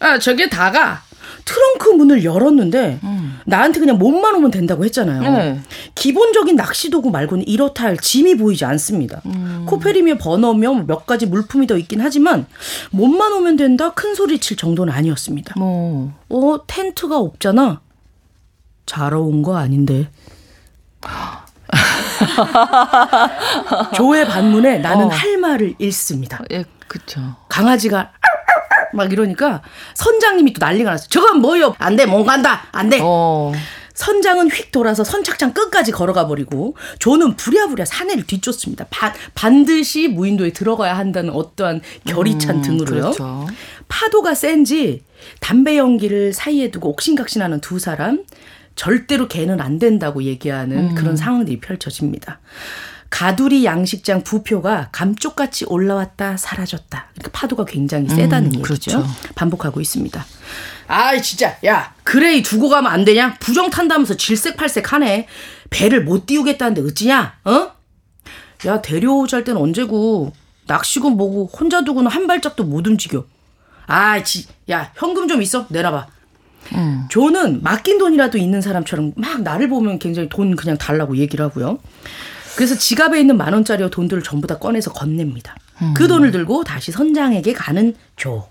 [0.01, 1.03] 아, 저게 다가
[1.45, 3.12] 트렁크 문을 열었는데 음.
[3.47, 5.21] 나한테 그냥 몸만 오면 된다고 했잖아요.
[5.23, 5.61] 네.
[5.95, 9.21] 기본적인 낚시 도구 말고는 이렇다 할 짐이 보이지 않습니다.
[9.27, 9.65] 음.
[9.69, 12.47] 코페리며 버너며 몇 가지 물품이 더 있긴 하지만
[12.91, 15.55] 몸만 오면 된다 큰 소리 칠 정도는 아니었습니다.
[15.59, 17.81] 어, 어 텐트가 없잖아.
[18.87, 20.09] 자러 온 거 아닌데.
[23.95, 25.09] 조의 반문에 나는 어.
[25.09, 26.43] 할 말을 잃습니다.
[26.53, 27.21] 예, 그렇죠.
[27.49, 28.11] 강아지가
[28.93, 29.63] 막 이러니까
[29.95, 31.09] 선장님이 또 난리가 났어요.
[31.09, 31.75] 저건 뭐요?
[31.79, 32.65] 안 돼, 못 간다.
[32.73, 32.99] 안 돼.
[33.03, 33.53] 어.
[33.95, 38.87] 선장은 휙 돌아서 선착장 끝까지 걸어가 버리고 조는 부랴부랴 사내를 뒤쫓습니다.
[38.91, 43.01] 바, 반드시 무인도에 들어가야 한다는 어떠한 결이 찬 음, 등으로요.
[43.03, 43.47] 그렇죠.
[43.89, 45.03] 파도가 센지
[45.41, 48.25] 담배 연기를 사이에 두고 옥신각신하는 두 사람
[48.75, 50.95] 절대로 걔는 안 된다고 얘기하는 음.
[50.95, 52.41] 그런 상황들이 펼쳐집니다.
[53.13, 57.09] 가두리 양식장 부표가 감쪽같이 올라왔다 사라졌다.
[57.13, 58.63] 그러니까 파도가 굉장히 세다는 음, 얘기죠.
[58.63, 59.07] 그렇죠.
[59.35, 60.25] 반복하고 있습니다.
[60.89, 63.35] 아 진짜 야 그레이 두고 가면 안 되냐?
[63.39, 65.29] 부정 탄다면서 질색팔색하네.
[65.69, 67.35] 배를 못 띄우겠다는데 어찌냐?
[67.45, 67.73] 어?
[68.67, 70.33] 야 데려오자 때는 언제고
[70.67, 73.27] 낚시군 뭐고 혼자 두고는 한 발짝도 못 움직여.
[73.87, 76.07] 아, 지, 야 현금 좀 있어 내놔봐.
[76.77, 77.05] 음.
[77.11, 81.79] 조는 맡긴 돈이라도 있는 사람처럼 막 나를 보면 굉장히 돈 그냥 달라고 얘기를 하고요.
[82.57, 85.57] 그래서 지갑에 있는 만 원짜리 돈들을 전부 다 꺼내서 건넵니다.
[85.81, 85.95] 음.
[85.95, 88.47] 그 돈을 들고 다시 선장에게 가는 조.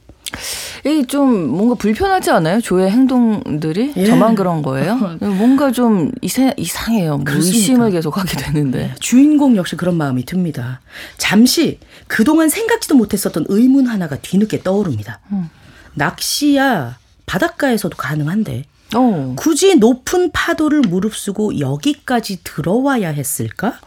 [0.85, 2.61] 이좀 뭔가 불편하지 않아요?
[2.61, 4.05] 조의 행동들이 예.
[4.05, 4.95] 저만 그런 거예요?
[5.19, 7.17] 뭔가 좀 이세, 이상해요.
[7.17, 8.95] 뭐 의심을 계속 하게 되는데 네.
[8.99, 10.81] 주인공 역시 그런 마음이 듭니다.
[11.17, 15.19] 잠시 그동안 생각지도 못했었던 의문 하나가 뒤늦게 떠오릅니다.
[15.31, 15.49] 음.
[15.93, 18.63] 낚시야 바닷가에서도 가능한데
[18.95, 19.33] 어.
[19.37, 23.79] 굳이 높은 파도를 무릅쓰고 여기까지 들어와야 했을까?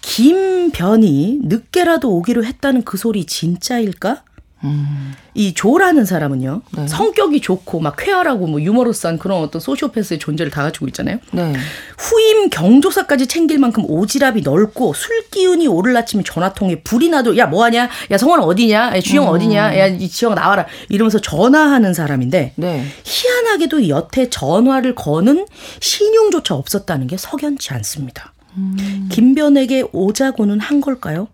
[0.00, 4.22] 김변이 늦게라도 오기로 했다는 그 소리 진짜일까?
[4.64, 5.14] 음.
[5.34, 6.86] 이 조라는 사람은요 네.
[6.86, 11.18] 성격이 좋고 막 쾌활하고 뭐 유머러스한 그런 어떤 소시오패스의 존재를 다 가지고 있잖아요.
[11.30, 11.54] 네.
[11.96, 18.18] 후임 경조사까지 챙길 만큼 오지랖이 넓고 술 기운이 오를라치면 전화통에 불이 나도 야 뭐하냐, 야
[18.18, 19.28] 성원 어디냐, 야 주영 음.
[19.30, 22.84] 어디냐, 야 이 지영 나와라 이러면서 전화하는 사람인데 네.
[23.04, 25.46] 희한하게도 여태 전화를 거는
[25.80, 28.32] 신음조차 없었다는 게 석연치 않습니다.
[28.56, 29.08] 음.
[29.10, 31.28] 김변에게 오자고는 한 걸까요?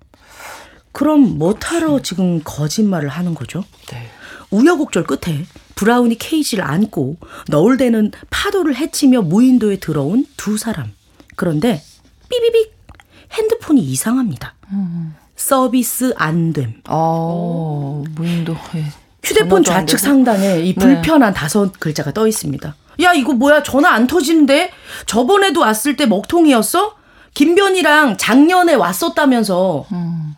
[0.98, 3.62] 그럼 뭐하러 지금 거짓말을 하는 거죠?
[3.86, 4.08] 네.
[4.50, 10.90] 우여곡절 끝에 브라운이 케이지를 안고 너울대는 파도를 헤치며 무인도에 들어온 두 사람.
[11.36, 11.80] 그런데
[12.28, 12.74] 삐비빅
[13.32, 14.56] 핸드폰이 이상합니다.
[14.72, 15.14] 음.
[15.36, 16.82] 서비스 안 됨.
[16.88, 18.56] 어, 무인도.
[18.74, 18.86] 예.
[19.22, 20.80] 휴대폰 좌측 상단에 이 네.
[20.80, 21.38] 불편한 네.
[21.38, 22.74] 다섯 글자가 떠 있습니다.
[23.02, 23.62] 야, 이거 뭐야?
[23.62, 24.72] 전화 안 터지는데?
[25.06, 26.96] 저번에도 왔을 때 먹통이었어?
[27.34, 29.86] 김변이랑 작년에 왔었다면서.
[29.92, 30.34] 음.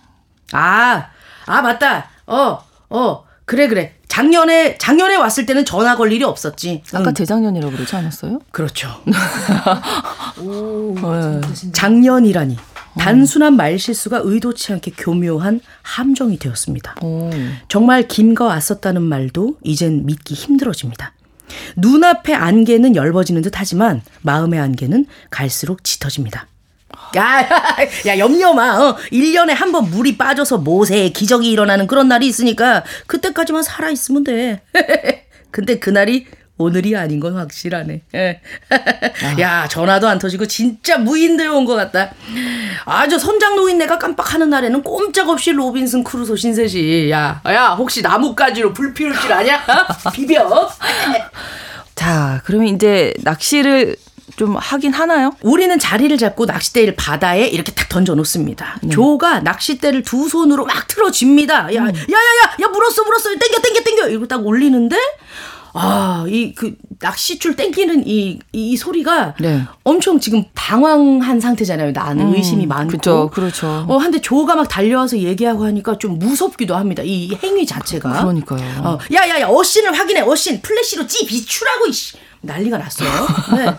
[0.52, 1.06] 아,
[1.46, 2.08] 아, 맞다.
[2.26, 2.58] 어,
[2.88, 3.94] 어, 그래, 그래.
[4.08, 6.82] 작년에, 작년에 왔을 때는 전화 걸 일이 없었지.
[6.92, 7.14] 아까 응.
[7.14, 8.40] 재작년이라고 그러지 않았어요?
[8.50, 8.88] 그렇죠.
[10.40, 11.40] 오, 네.
[11.72, 12.56] 작년이라니.
[12.98, 16.96] 단순한 말 실수가 의도치 않게 교묘한 함정이 되었습니다.
[17.02, 17.30] 오.
[17.68, 21.12] 정말 김과 왔었다는 말도 이젠 믿기 힘들어집니다.
[21.76, 26.46] 눈앞의 안개는 엷어지는 듯 하지만 마음의 안개는 갈수록 짙어집니다.
[27.16, 27.48] 야,
[28.06, 28.76] 야, 염려 마.
[28.78, 28.96] 어.
[29.12, 34.62] 1년에 한 번 물이 빠져서 모세의 기적이 일어나는 그런 날이 있으니까 그때까지만 살아 있으면 돼.
[35.52, 36.26] 근데 그날이
[36.58, 38.02] 오늘이 아닌 건 확실하네.
[38.14, 38.40] 예.
[39.40, 42.10] 야, 전화도 안 터지고 진짜 무인도에 온 것 같다.
[42.84, 47.10] 아주 선장 노인네가 깜빡하는 날에는 꼼짝없이 로빈슨 크루소 신세지.
[47.10, 49.56] 야, 야, 혹시 나뭇가지로 불 피울 줄 아냐?
[49.56, 50.10] 어?
[50.12, 50.68] 비벼.
[51.94, 53.96] 자, 그러면 이제 낚시를
[54.36, 55.32] 좀 하긴 하나요?
[55.42, 58.78] 우리는 자리를 잡고 낚싯대를 바다에 이렇게 딱 던져 놓습니다.
[58.84, 58.90] 음.
[58.90, 61.74] 조가 낚싯대를 두 손으로 막 틀어쥡니다.
[61.74, 61.86] 야, 음.
[61.88, 63.30] 야, 야, 야, 야, 물었어, 물었어.
[63.30, 64.08] 땡겨, 땡겨, 땡겨.
[64.08, 64.96] 이러고 딱 올리는데
[65.72, 69.62] 아, 이 그 낚싯줄 땡기는 이, 이 소리가 네.
[69.84, 71.92] 엄청 지금 당황한 상태잖아요.
[71.92, 72.88] 나는 음, 의심이 많고.
[72.90, 73.30] 그렇죠.
[73.30, 73.86] 그렇죠.
[73.88, 77.02] 어, 한데 조가 막 달려와서 얘기하고 하니까 좀 무섭기도 합니다.
[77.04, 78.10] 이 행위 자체가.
[78.20, 78.80] 그러니까요.
[78.84, 80.20] 어, 야, 야, 야, 어신을 확인해.
[80.22, 80.60] 어신.
[80.60, 82.16] 플래시로 찌 비추라고 이씨.
[82.42, 83.08] 난리가 났어요.
[83.56, 83.74] 네.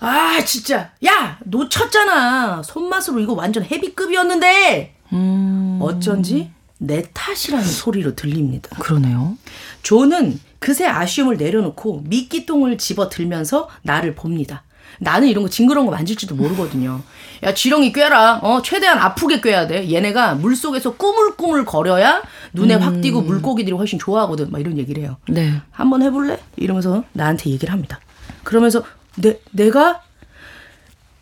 [0.00, 0.90] 아, 진짜.
[1.06, 2.62] 야, 놓쳤잖아.
[2.64, 4.94] 손맛으로 이거 완전 헤비급이었는데.
[5.12, 5.78] 음.
[5.80, 8.76] 어쩐지 내 탓이라는 소리로 들립니다.
[8.78, 9.36] 그러네요.
[9.82, 14.62] 조는 그새 아쉬움을 내려놓고 미끼똥을 집어 들면서 나를 봅니다.
[15.00, 17.02] 나는 이런 거 징그러운 거 만질지도 모르거든요.
[17.44, 18.40] 야, 지렁이 꿰라.
[18.42, 19.90] 어, 최대한 아프게 꿰야 돼.
[19.92, 22.82] 얘네가 물 속에서 꾸물꾸물 거려야 눈에 음.
[22.82, 24.50] 확 띄고 물고기들이 훨씬 좋아하거든.
[24.50, 25.16] 막 이런 얘기를 해요.
[25.28, 25.60] 네.
[25.70, 26.40] 한번 해볼래?
[26.56, 28.00] 이러면서 나한테 얘기를 합니다.
[28.42, 28.82] 그러면서
[29.16, 30.02] 내, 내가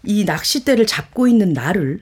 [0.04, 2.00] 이 낚싯대를 잡고 있는 나를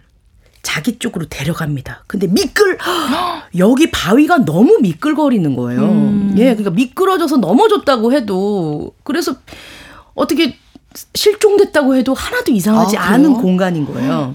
[0.65, 2.03] 자기 쪽으로 데려갑니다.
[2.09, 2.77] 근데 미끌
[3.59, 5.83] 여기 바위가 너무 미끌거리는 거예요.
[5.85, 6.35] 음.
[6.37, 9.37] 예, 그러니까 미끄러져서 넘어졌다고 해도 그래서
[10.15, 10.57] 어떻게
[11.15, 14.35] 실종됐다고 해도 하나도 이상하지 아, 않은 공간인 거예요.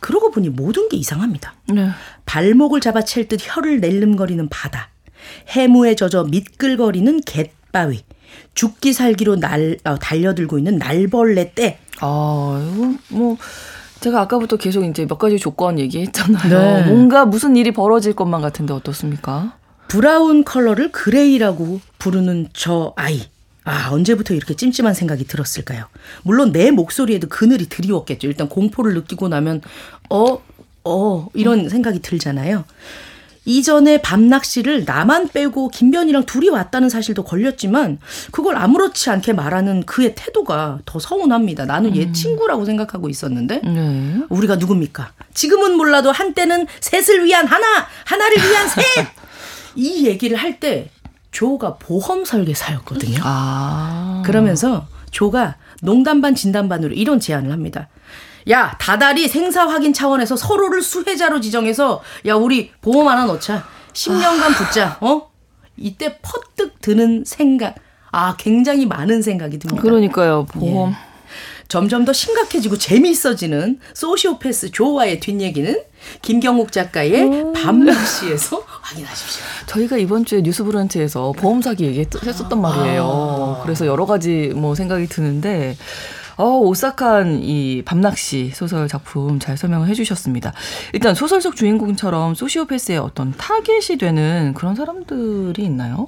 [0.00, 1.54] 그러고 보니 모든 게 이상합니다.
[1.72, 1.90] 네.
[2.26, 4.90] 발목을 잡아챌 듯 혀를 낼름거리는 바다,
[5.48, 8.02] 해무에 젖어 미끌거리는 갯바위,
[8.54, 11.78] 죽기 살기로 날 어, 달려들고 있는 날벌레 떼.
[12.00, 13.36] 아, 이거 뭐
[14.04, 16.82] 제가 아까부터 계속 이제 몇 가지 조건 얘기했잖아요.
[16.82, 16.86] 네.
[16.86, 19.56] 뭔가 무슨 일이 벌어질 것만 같은데 어떻습니까?
[19.88, 23.22] brown 컬러를 그레이라고 부르는 저 아이.
[23.64, 25.86] 아, 언제부터 이렇게 찜찜한 생각이 들었을까요?
[26.22, 28.26] 물론 내 목소리에도 그늘이 드리웠겠죠.
[28.28, 29.62] 일단 공포를 느끼고 나면,
[30.10, 30.36] 어,
[30.84, 32.64] 어, 이런 생각이 들잖아요.
[33.46, 37.98] 이전에 밤낚시를 나만 빼고 김변이랑 둘이 왔다는 사실도 걸렸지만
[38.30, 41.66] 그걸 아무렇지 않게 말하는 그의 태도가 더 서운합니다.
[41.66, 42.12] 나는 얘 음.
[42.12, 44.20] 친구라고 생각하고 있었는데 네.
[44.30, 45.12] 우리가 누굽니까?
[45.34, 48.82] 지금은 몰라도 한때는 셋을 위한 하나, 하나를 위한 셋.
[49.76, 50.88] 이 얘기를 할 때
[51.32, 53.18] 조가 보험 설계사였거든요.
[53.24, 54.22] 아.
[54.24, 57.88] 그러면서 조가 농담 반 진담 반으로 이런 제안을 합니다.
[58.50, 63.64] 야, 다달이 생사 확인 차원에서 서로를 수혜자로 지정해서 야, 우리 보험 하나 넣자.
[63.92, 64.98] 10년간 붙자.
[65.00, 65.30] 어?
[65.76, 67.74] 이때 퍼뜩 드는 생각.
[68.12, 69.82] 아, 굉장히 많은 생각이 듭니다.
[69.82, 70.46] 그러니까요.
[70.46, 70.90] 보험.
[70.90, 71.14] 예.
[71.66, 75.82] 점점 더 심각해지고 재미있어지는 소시오패스 조와의 뒷얘기는
[76.22, 79.42] 김경욱 작가의 밤낚시에서 확인하십시오.
[79.66, 83.02] 저희가 이번 주에 뉴스브런치에서 보험 사기 얘기했었단 말이에요.
[83.58, 83.62] 아.
[83.64, 85.76] 그래서 여러 가지 뭐 생각이 드는데
[86.36, 90.52] 어, 오싹한 이 밤낚시 소설 작품 잘 설명을 해주셨습니다.
[90.92, 96.06] 일단 소설 속 주인공처럼 소시오패스의 어떤 타겟이 되는 그런 사람들이 있나요?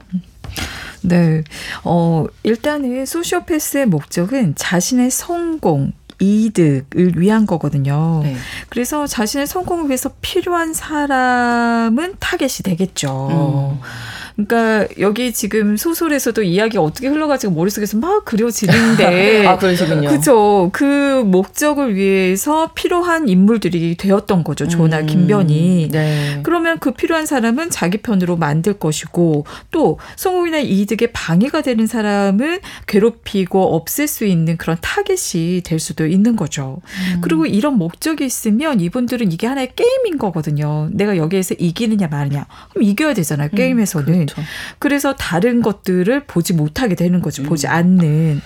[1.02, 1.42] 네.
[1.84, 8.20] 어, 일단은 소시오패스의 목적은 자신의 성공, 이득을 위한 거거든요.
[8.22, 8.36] 네.
[8.68, 13.28] 그래서 자신의 성공을 위해서 필요한 사람은 타겟이 되겠죠.
[13.30, 13.80] 음.
[14.36, 20.10] 그러니까 여기 지금 소설에서도 이야기가 어떻게 흘러가지고 머릿속에서 막 그려지는데 아 그러시군요.
[20.10, 20.68] 그죠.
[20.74, 24.68] 그 목적을 위해서 필요한 인물들이 되었던 거죠.
[24.68, 25.88] 조나 음, 김변이.
[25.90, 26.40] 네.
[26.42, 33.74] 그러면 그 필요한 사람은 자기 편으로 만들 것이고 또 성공이나 이득에 방해가 되는 사람은 괴롭히고
[33.74, 36.82] 없앨 수 있는 그런 타겟이 될 수도 있는 거죠.
[37.14, 37.20] 음.
[37.22, 40.90] 그리고 이런 목적이 있으면 이분들은 이게 하나의 게임인 거거든요.
[40.92, 42.46] 내가 여기에서 이기느냐 마느냐.
[42.70, 43.48] 그럼 이겨야 되잖아요.
[43.52, 44.14] 음, 게임에서는.
[44.14, 44.42] 음, 그렇죠.
[44.78, 47.42] 그래서 다른 것들을 보지 못하게 되는 거죠.
[47.42, 47.46] 음.
[47.46, 48.40] 보지 않는.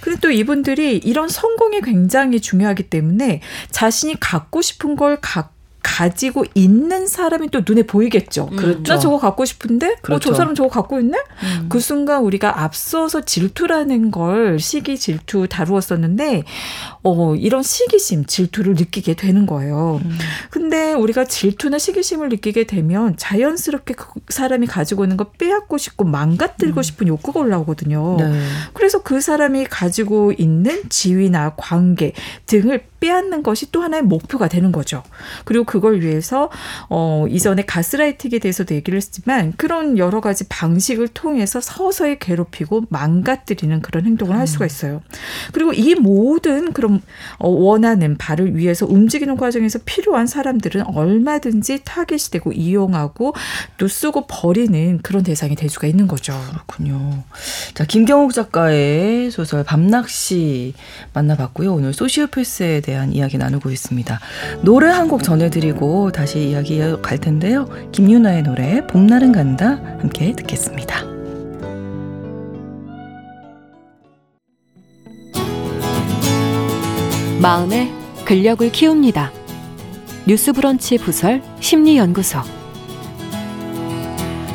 [0.00, 7.06] 그리고 또 이분들이 이런 성공이 굉장히 중요하기 때문에 자신이 갖고 싶은 걸 갖고 가지고 있는
[7.06, 8.48] 사람이 또 눈에 보이겠죠.
[8.50, 8.56] 음.
[8.56, 8.82] 그렇죠.
[8.82, 10.14] 나 저거 갖고 싶은데, 그렇죠.
[10.14, 10.34] 어, 저 그렇죠.
[10.34, 11.18] 사람 저거 갖고 있네?
[11.42, 11.66] 음.
[11.68, 16.44] 그 순간 우리가 앞서서 질투라는 걸 시기 질투 다루었었는데,
[17.02, 20.00] 어, 이런 시기심, 질투를 느끼게 되는 거예요.
[20.02, 20.18] 음.
[20.50, 26.80] 근데 우리가 질투나 시기심을 느끼게 되면 자연스럽게 그 사람이 가지고 있는 거 빼앗고 싶고 망가뜨리고
[26.80, 26.82] 음.
[26.82, 28.16] 싶은 욕구가 올라오거든요.
[28.18, 28.40] 네.
[28.72, 32.14] 그래서 그 사람이 가지고 있는 지위나 관계
[32.46, 35.02] 등을 빼앗는 것이 또 하나의 목표가 되는 거죠.
[35.44, 36.50] 그리고 그걸 위해서
[36.88, 44.06] 어 이전에 가스라이팅에 대해서도 얘기를 했지만 그런 여러 가지 방식을 통해서 서서히 괴롭히고 망가뜨리는 그런
[44.06, 45.02] 행동을 할 수가 있어요.
[45.52, 47.00] 그리고 이 모든 그런
[47.38, 53.34] 어 원하는 바를 위해서 움직이는 과정에서 필요한 사람들은 얼마든지 타겟이 되고 이용하고
[53.78, 56.32] 또 쓰고 버리는 그런 대상이 될 수가 있는 거죠.
[56.50, 57.22] 그렇군요.
[57.74, 60.74] 자, 김경옥 작가의 소설 밤낚시
[61.12, 61.72] 만나봤고요.
[61.74, 64.20] 오늘 소시오패스에 대한 대한 이야기 나누고 있습니다.
[64.62, 67.68] 노래 한 곡 전해드리 고 다시 이야기 갈 텐데요.
[67.92, 71.04] 김유나의 노래 봄날은 간다 함께 듣겠습니다.
[77.40, 77.92] 마음의
[78.24, 79.30] 근력을 키웁니다.
[80.26, 82.38] 뉴스브런치 부설 심리연구소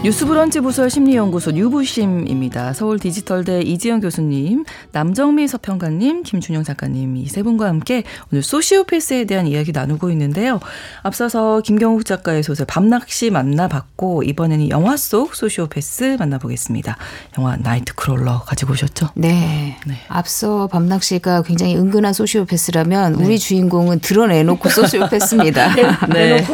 [0.02, 2.72] 뉴스브런치 부설 심리연구소 뉴부심입니다.
[2.72, 9.46] 서울 디지털대 이지영 교수님, 남정미 서평가님, 김준영 작가님 이 세 분과 함께 오늘 소시오패스에 대한
[9.46, 10.62] 이야기 나누고 있는데요.
[11.04, 16.98] 앞서서 김경욱 작가의 소설 밤낚시 만나봤고 이번에는 영화 속 소시오패스 만나보겠습니다.
[17.38, 19.10] 영화 나이트 크롤러 가지고 오셨죠?
[19.16, 19.78] 네.
[19.86, 19.96] 네.
[20.08, 23.26] 앞서 밤낚시가 굉장히 은근한 소시오패스라면 네.
[23.26, 25.76] 우리 주인공은 드러내놓고 소시오패스입니다.
[26.14, 26.48] 네.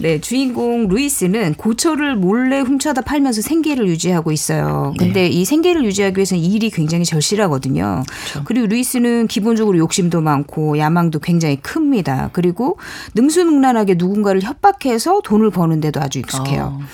[0.00, 4.94] 네, 주인공 루이스는 고초를 몰래 훔쳐다 팔면서 생계를 유지하고 있어요.
[4.98, 5.28] 근데 네.
[5.28, 8.02] 이 생계를 유지하기 위해서는 일이 굉장히 절실하거든요.
[8.06, 8.44] 그렇죠.
[8.44, 12.30] 그리고 루이스는 기본적으로 욕심도 많고 야망도 굉장히 큽니다.
[12.32, 12.78] 그리고
[13.14, 16.78] 능수능란하게 누군가를 협박해서 돈을 버는데도 아주 익숙해요.
[16.80, 16.84] 어.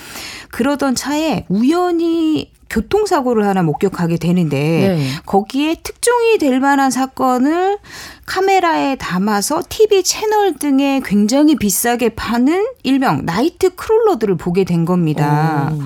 [0.55, 5.09] 그러던 차에 우연히 교통사고를 하나 목격하게 되는데 네.
[5.25, 7.77] 거기에 특종이 될 만한 사건을
[8.25, 15.73] 카메라에 담아서 TV 채널 등에 굉장히 비싸게 파는 일명 나이트 크롤러들을 보게 된 겁니다.
[15.73, 15.81] 오.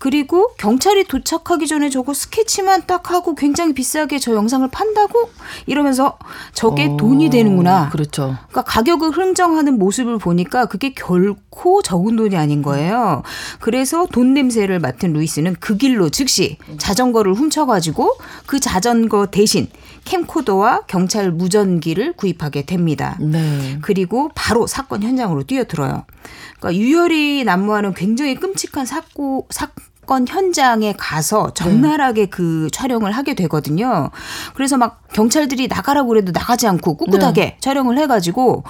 [0.00, 5.28] 그리고 경찰이 도착하기 전에 저거 스케치만 딱 하고 굉장히 비싸게 저 영상을 판다고
[5.66, 6.16] 이러면서
[6.54, 7.90] 저게 어, 돈이 되는구나.
[7.90, 8.38] 그렇죠.
[8.48, 13.22] 그러니까 가격을 흥정하는 모습을 보니까 그게 결코 적은 돈이 아닌 거예요.
[13.60, 19.68] 그래서 돈 냄새를 맡은 루이스는 그 길로 즉시 자전거를 훔쳐가지고 그 자전거 대신
[20.06, 23.18] 캠코더와 경찰 무전기를 구입하게 됩니다.
[23.20, 23.78] 네.
[23.82, 26.06] 그리고 바로 사건 현장으로 뛰어들어요.
[26.58, 29.68] 그러니까 유혈이 난무하는 굉장히 끔찍한 사고 사
[30.10, 32.26] 건 현장에 가서 적나라하게 네.
[32.30, 34.10] 그 촬영을 하게 되거든요.
[34.54, 37.56] 그래서 막 경찰들이 나가라고 그래도 나가지 않고 꿋꿋하게 네.
[37.60, 38.64] 촬영을 해가지고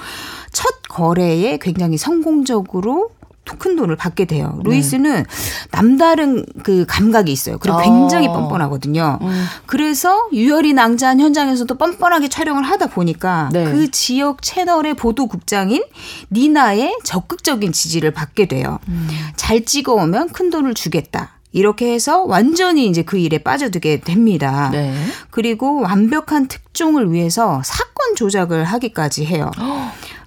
[0.52, 3.12] 첫 거래에 굉장히 성공적으로
[3.58, 4.54] 큰 돈을 받게 돼요.
[4.58, 4.70] 네.
[4.70, 5.24] 루이스는 네.
[5.70, 7.58] 남다른 그 감각이 있어요.
[7.58, 7.82] 그리고 어.
[7.82, 9.18] 굉장히 뻔뻔하거든요.
[9.22, 9.44] 음.
[9.66, 13.64] 그래서 유혈이 낭자한 현장에서도 뻔뻔하게 촬영을 하다 보니까 네.
[13.64, 15.84] 그 지역 채널의 보도국장인
[16.30, 18.78] 니나의 적극적인 지지를 받게 돼요.
[18.88, 19.08] 음.
[19.36, 21.40] 잘 찍어오면 큰 돈을 주겠다.
[21.52, 24.70] 이렇게 해서 완전히 이제 그 일에 빠져들게 됩니다.
[24.70, 24.94] 네.
[25.30, 29.50] 그리고 완벽한 특종을 위해서 사건 조작을 하기까지 해요.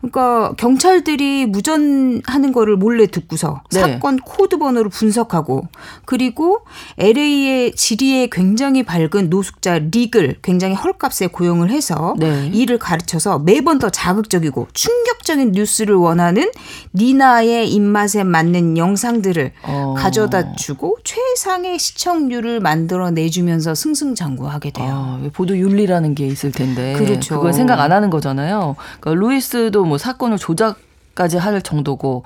[0.03, 3.79] 그러니까 경찰들이 무전하는 거를 몰래 듣고서 네.
[3.79, 5.67] 사건 코드 번호를 분석하고
[6.03, 6.65] 그리고
[6.97, 12.49] LA의 지리에 굉장히 밝은 노숙자 릭을 굉장히 헐값에 고용을 해서 네.
[12.53, 16.51] 일을 가르쳐서 매번 더 자극적이고 충격적인 뉴스를 원하는
[16.93, 19.95] 니나의 입맛에 맞는 영상들을 어.
[19.97, 24.89] 가져다 주고 최상의 시청률을 만들어 내주면서 승승장구하게 돼요.
[24.91, 27.35] 아, 보도 윤리라는 게 있을 텐데 그렇죠.
[27.35, 28.75] 그걸 생각 안 하는 거잖아요.
[28.99, 30.77] 그러니까 루이스도 뭐 사건을 조작
[31.15, 32.23] 까지 할 정도고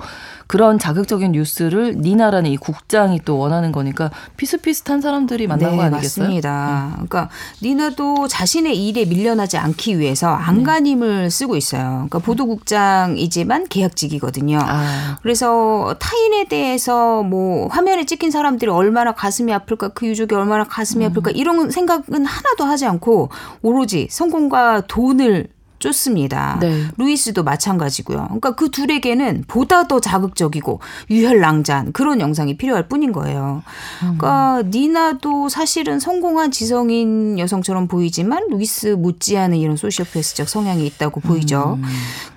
[0.47, 6.23] 그런 자극적인 뉴스를 니나라는 이 국장이 또 원하는 거니까 비슷비슷한 사람들이 만난 네, 거 아니겠어요?
[6.23, 6.85] 맞습니다.
[6.85, 6.93] 음.
[6.93, 7.29] 그러니까
[7.61, 11.29] 니나도 자신의 일에 밀려나지 않기 위해서 안간힘을 네.
[11.29, 12.07] 쓰고 있어요.
[12.07, 14.59] 그러니까 보도국장이지만 계약직이거든요.
[14.61, 15.17] 아.
[15.21, 21.11] 그래서 타인에 대해서 뭐 화면에 찍힌 사람들이 얼마나 가슴이 아플까 그 유족이 얼마나 가슴이 음.
[21.11, 26.57] 아플까 이런 생각은 하나도 하지 않고 오로지 성공과 돈을 쫓습니다.
[26.59, 26.85] 네.
[26.97, 28.25] 루이스도 마찬가지고요.
[28.25, 30.79] 그러니까 그 둘에게는 보다 더 자극적이고
[31.09, 33.63] 유혈낭자한 그런 영상이 필요할 뿐인 거예요.
[33.99, 34.71] 그러니까 음.
[34.71, 41.77] 니나도 사실은 성공한 지성인 여성처럼 보이지만 루이스 못지않은 이런 소시오패스적 성향이 있다고 보이죠.
[41.81, 41.83] 음.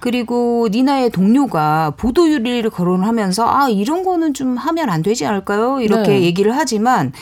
[0.01, 5.81] 그리고 니나의 동료가 보도윤리를 거론하면서 아 이런 거는 좀 하면 안 되지 않을까요?
[5.81, 6.23] 이렇게 네.
[6.23, 7.13] 얘기를 하지만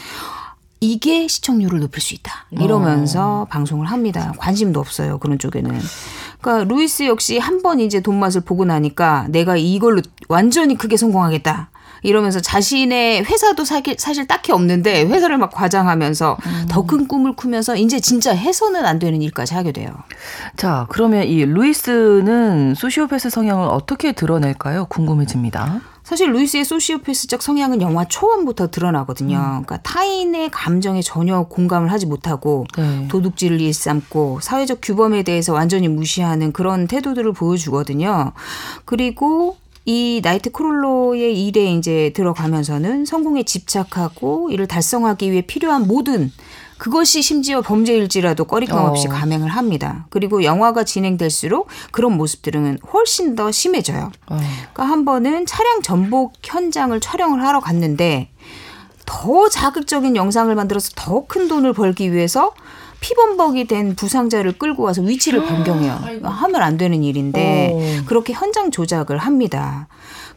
[0.80, 2.46] 이게 시청률을 높일 수 있다.
[2.50, 3.44] 이러면서 어.
[3.46, 4.32] 방송을 합니다.
[4.38, 5.18] 관심도 없어요.
[5.18, 5.78] 그런 쪽에는.
[6.40, 11.70] 그러니까 루이스 역시 한 번 이제 돈 맛을 보고 나니까 내가 이걸로 완전히 크게 성공하겠다.
[12.04, 16.66] 이러면서 자신의 회사도 사실, 사실 딱히 없는데 회사를 막 과장하면서 음.
[16.70, 19.90] 더큰 꿈을 꾸면서 이제 진짜 해서는 안 되는 일까지 하게 돼요.
[20.56, 24.84] 자, 그러면 이 루이스는 소시오패스 성향을 어떻게 드러낼까요?
[24.86, 25.80] 궁금해집니다.
[26.08, 29.36] 사실 루이스의 소시오패스적 성향은 영화 초반부터 드러나거든요.
[29.36, 29.46] 음.
[29.62, 33.06] 그러니까 타인의 감정에 전혀 공감을 하지 못하고 네.
[33.08, 38.32] 도둑질을 일삼고 사회적 규범에 대해서 완전히 무시하는 그런 태도들을 보여주거든요.
[38.86, 46.32] 그리고 이 나이트 크롤러의 일에 이제 들어가면서는 성공에 집착하고 이를 달성하기 위해 필요한 모든
[46.78, 49.10] 그것이 심지어 범죄일지라도 꺼리낌 없이 어.
[49.10, 50.06] 감행을 합니다.
[50.10, 54.10] 그리고 영화가 진행될수록 그런 모습들은 훨씬 더 심해져요.
[54.30, 54.36] 어.
[54.36, 58.30] 그러니까 한 번은 차량 전복 현장을 촬영을 하러 갔는데
[59.06, 62.52] 더 자극적인 영상을 만들어서 더 큰 돈을 벌기 위해서
[63.00, 65.98] 피범벅이 된 부상자를 끌고 와서 위치를 변경해요.
[66.22, 68.06] 하면 안 되는 일인데 오.
[68.06, 69.88] 그렇게 현장 조작을 합니다.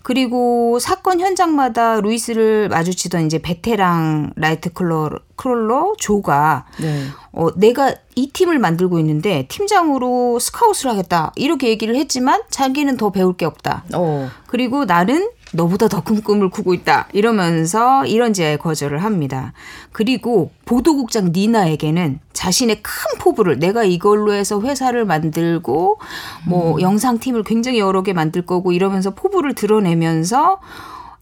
[0.03, 7.03] 그리고 사건 현장마다 루이스를 마주치던 이제 베테랑 night craw, crawler 조가 네.
[7.33, 13.37] 어, 내가 이 팀을 만들고 있는데 팀장으로 스카웃을 하겠다 이렇게 얘기를 했지만 자기는 더 배울
[13.37, 13.83] 게 없다.
[13.93, 14.29] 어.
[14.47, 17.07] 그리고 나는 너보다 더 큰 꿈을 꾸고 있다.
[17.13, 19.53] 이러면서 이런 제안에 거절을 합니다.
[19.91, 25.99] 그리고 보도국장 니나에게는 자신의 큰 포부를 내가 이걸로 해서 회사를 만들고
[26.47, 26.81] 뭐 음.
[26.81, 30.59] 영상팀을 굉장히 여러 개 만들 거고 이러면서 포부를 드러내면서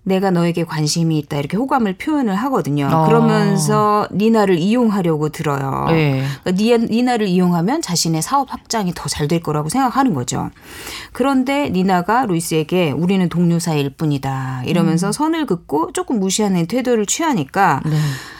[0.04, 2.90] 내가 너에게 관심이 있다 이렇게 호감을 표현을 하거든요.
[2.92, 3.06] 어.
[3.06, 5.86] 그러면서 니나를 이용하려고 들어요.
[5.90, 6.24] 네.
[6.44, 10.50] 그러니까 니나를 이용하면 자신의 사업 확장이 더 잘 될 거라고 생각하는 거죠.
[11.12, 15.12] 그런데 니나가 루이스에게 우리는 동료 사이일 뿐이다 이러면서 음.
[15.12, 17.98] 선을 긋고 조금 무시하는 태도를 취하니까 네.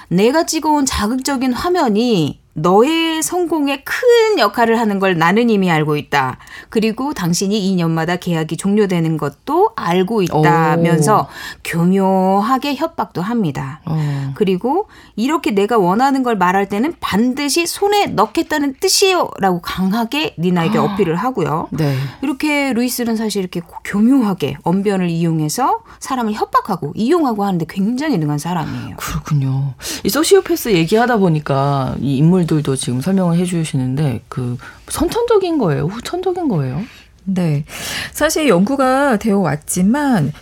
[0.08, 6.38] 내가 찍어온 자극적인 화면이 너의 성공에 큰 역할을 하는 걸 나는 이미 알고 있다.
[6.70, 11.28] 그리고 당신이 2년마다 계약이 종료되는 것도 알고 있다면서
[11.64, 13.82] 교묘하게 협박도 합니다.
[13.86, 14.32] 어.
[14.36, 19.30] 그리고 이렇게 내가 원하는 걸 말할 때는 반드시 손에 넣겠다는 뜻이에요.
[19.40, 20.84] 라고 강하게 니나에게 아.
[20.84, 21.68] 어필을 하고요.
[21.72, 21.96] 네.
[22.22, 28.96] 이렇게 루이스는 사실 이렇게 교묘하게 언변을 이용해서 사람을 협박하고 이용하고 하는데 굉장히 능한 사람이에요.
[28.98, 29.74] 그렇군요.
[30.04, 34.58] 이 소시오패스 얘기하다 보니까 이 인물 분들도 지금 설명을 해주시는데 그
[34.88, 36.82] 선천적인 거예요, 후천적인 거예요?
[37.24, 37.64] 네.
[38.12, 40.34] 사실 연구가 되어 왔지만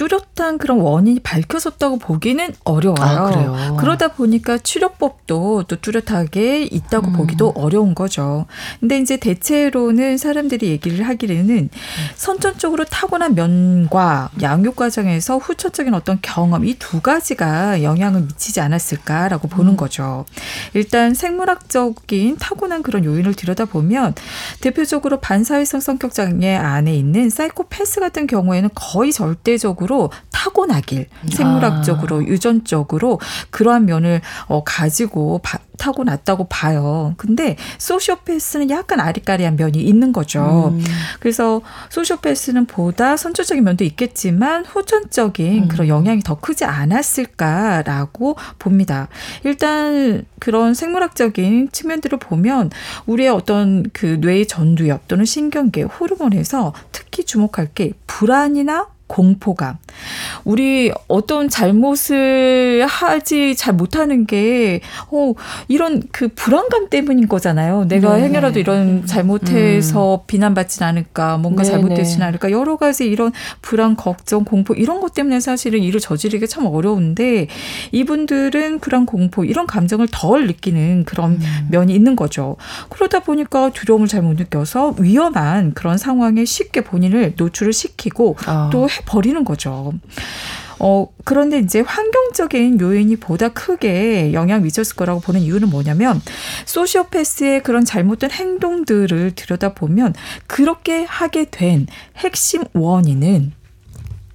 [0.00, 3.54] 뚜렷한 그런 원인이 밝혀졌다고 보기는 어려워요.
[3.54, 7.12] 아, 그러다 보니까 치료법도 또 뚜렷하게 있다고 음.
[7.12, 8.46] 보기도 어려운 거죠.
[8.80, 11.68] 근데 이제 대체로는 사람들이 얘기를 하기에는
[12.14, 19.72] 선천적으로 타고난 면과 양육 과정에서 후천적인 어떤 경험 이 두 가지가 영향을 미치지 않았을까라고 보는
[19.72, 19.76] 음.
[19.76, 20.24] 거죠.
[20.72, 24.14] 일단 생물학적인 타고난 그런 요인을 들여다보면
[24.62, 32.22] 대표적으로 반사회성 성격 장애 안에 있는 사이코패스 같은 경우에는 거의 절대적으로 생물학적으로 타고나길 생물학적으로 아.
[32.22, 33.18] 유전적으로
[33.50, 37.14] 그러한 면을 어, 가지고 바, 타고났다고 봐요.
[37.16, 40.72] 근데 소시오패스는 약간 아리까리한 면이 있는 거죠.
[40.74, 40.84] 음.
[41.18, 45.68] 그래서 소시오패스는 보다 선천적인 면도 있겠지만 후천적인 음.
[45.68, 49.08] 그런 영향이 더 크지 않았을까라고 봅니다.
[49.44, 52.70] 일단 그런 생물학적인 측면들을 보면
[53.06, 59.76] 우리의 어떤 그 뇌의 전두엽 또는 신경계 호르몬에서 특히 주목할 게 불안이나 공포감
[60.44, 65.34] 우리 어떤 잘못을 하지 잘 못하는 게, 어,
[65.66, 67.86] 이런 그 불안감 때문인 거잖아요.
[67.88, 68.24] 내가 네.
[68.24, 70.26] 행여라도 이런 잘못해서 음.
[70.28, 72.26] 비난받진 않을까, 뭔가 네, 잘못되진 네.
[72.26, 77.48] 않을까, 여러 가지 이런 불안, 걱정, 공포, 이런 것 때문에 사실은 일을 저지르기 참 어려운데,
[77.90, 81.68] 이분들은 불안, 공포, 이런 감정을 덜 느끼는 그런 음.
[81.70, 82.56] 면이 있는 거죠.
[82.90, 88.68] 그러다 보니까 두려움을 잘 못 느껴서 위험한 그런 상황에 쉽게 본인을 노출을 시키고 아.
[88.70, 89.92] 또해 버리는 거죠.
[90.82, 96.22] 어, 그런데 이제 환경적인 요인이 보다 크게 영향 미쳤을 거라고 보는 이유는 뭐냐면
[96.64, 100.14] 소시오패스의 그런 잘못된 행동들을 들여다보면
[100.46, 101.86] 그렇게 하게 된
[102.16, 103.52] 핵심 원인은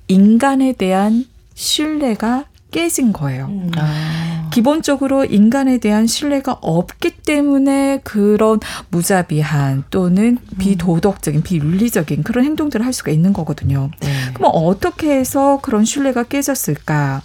[0.08, 2.46] 인간에 대한 신뢰가
[2.76, 3.46] 깨진 거예요.
[3.46, 3.72] 음.
[3.78, 4.50] 아.
[4.52, 8.60] 기본적으로 인간에 대한 신뢰가 없기 때문에 그런
[8.90, 10.58] 무자비한 또는 음.
[10.58, 13.92] 비도덕적인, 비윤리적인 그런 행동들을 할 수가 있는 거거든요.
[14.02, 14.10] 네.
[14.34, 17.22] 그럼 어떻게 해서 그런 신뢰가 깨졌을까?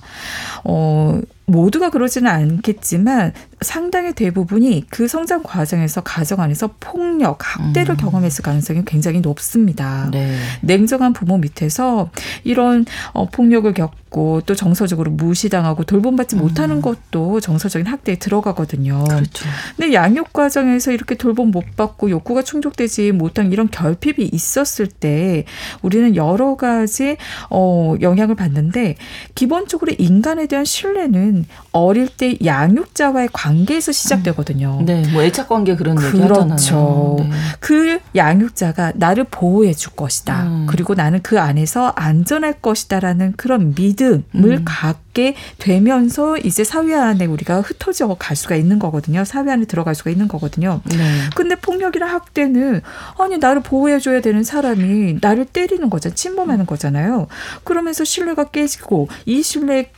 [0.62, 7.96] 어, 모두가 그러지는 않겠지만 상당히 대부분이 그 성장 과정에서 가정 안에서 폭력, 학대를 음.
[7.96, 10.08] 경험했을 가능성이 굉장히 높습니다.
[10.12, 10.36] 네.
[10.62, 12.10] 냉정한 부모 밑에서
[12.44, 16.40] 이런 어, 폭력을 겪 고 또 정서적으로 무시당하고 돌봄받지 음.
[16.40, 19.04] 못하는 것도 정서적인 학대에 들어가거든요.
[19.04, 19.46] 그렇죠.
[19.76, 25.44] 근데 양육 과정에서 이렇게 돌봄 못 받고 욕구가 충족되지 못한 이런 결핍이 있었을 때
[25.82, 27.16] 우리는 여러 가지
[27.48, 28.96] 어, 영향을 받는데
[29.36, 34.78] 기본적으로 인간에 대한 신뢰는 어릴 때 양육자와의 관계에서 시작되거든요.
[34.80, 34.86] 음.
[34.86, 36.42] 네, 뭐 애착 관계 그런 얘기 그렇죠.
[36.42, 37.16] 하잖아요.
[37.20, 37.30] 네.
[37.60, 40.42] 그 양육자가 나를 보호해 줄 것이다.
[40.42, 40.66] 음.
[40.68, 44.62] 그리고 나는 그 안에서 안전할 것이다라는 그런 믿음 을 음.
[44.64, 49.24] 갖게 되면서 이제 사회 안에 우리가 흩어져 갈 수가 있는 거거든요.
[49.24, 50.80] 사회 안에 들어갈 수가 있는 거거든요.
[50.84, 50.96] 네.
[51.34, 52.80] 근데 폭력이나 학대는
[53.18, 56.14] 아니 나를 보호해 줘야 되는 사람이 나를 때리는 거잖아.
[56.14, 57.28] 침범하는 거잖아요.
[57.64, 59.90] 그러면서 신뢰가 깨지고 이 신뢰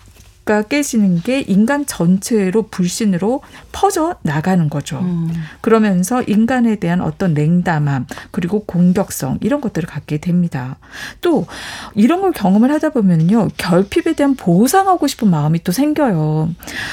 [0.45, 4.99] 가 깨지는 게 인간 전체로 불신으로 퍼져 나가는 거죠.
[4.99, 5.33] 음.
[5.61, 10.79] 그러면서 인간에 대한 어떤 냉담함 그리고 공격성 이런 것들을 갖게 됩니다.
[11.21, 11.47] 또
[11.95, 16.51] 이런 걸 경험을 하다 보면요 결핍에 대한 보상하고 싶은 마음이 또 생겨요.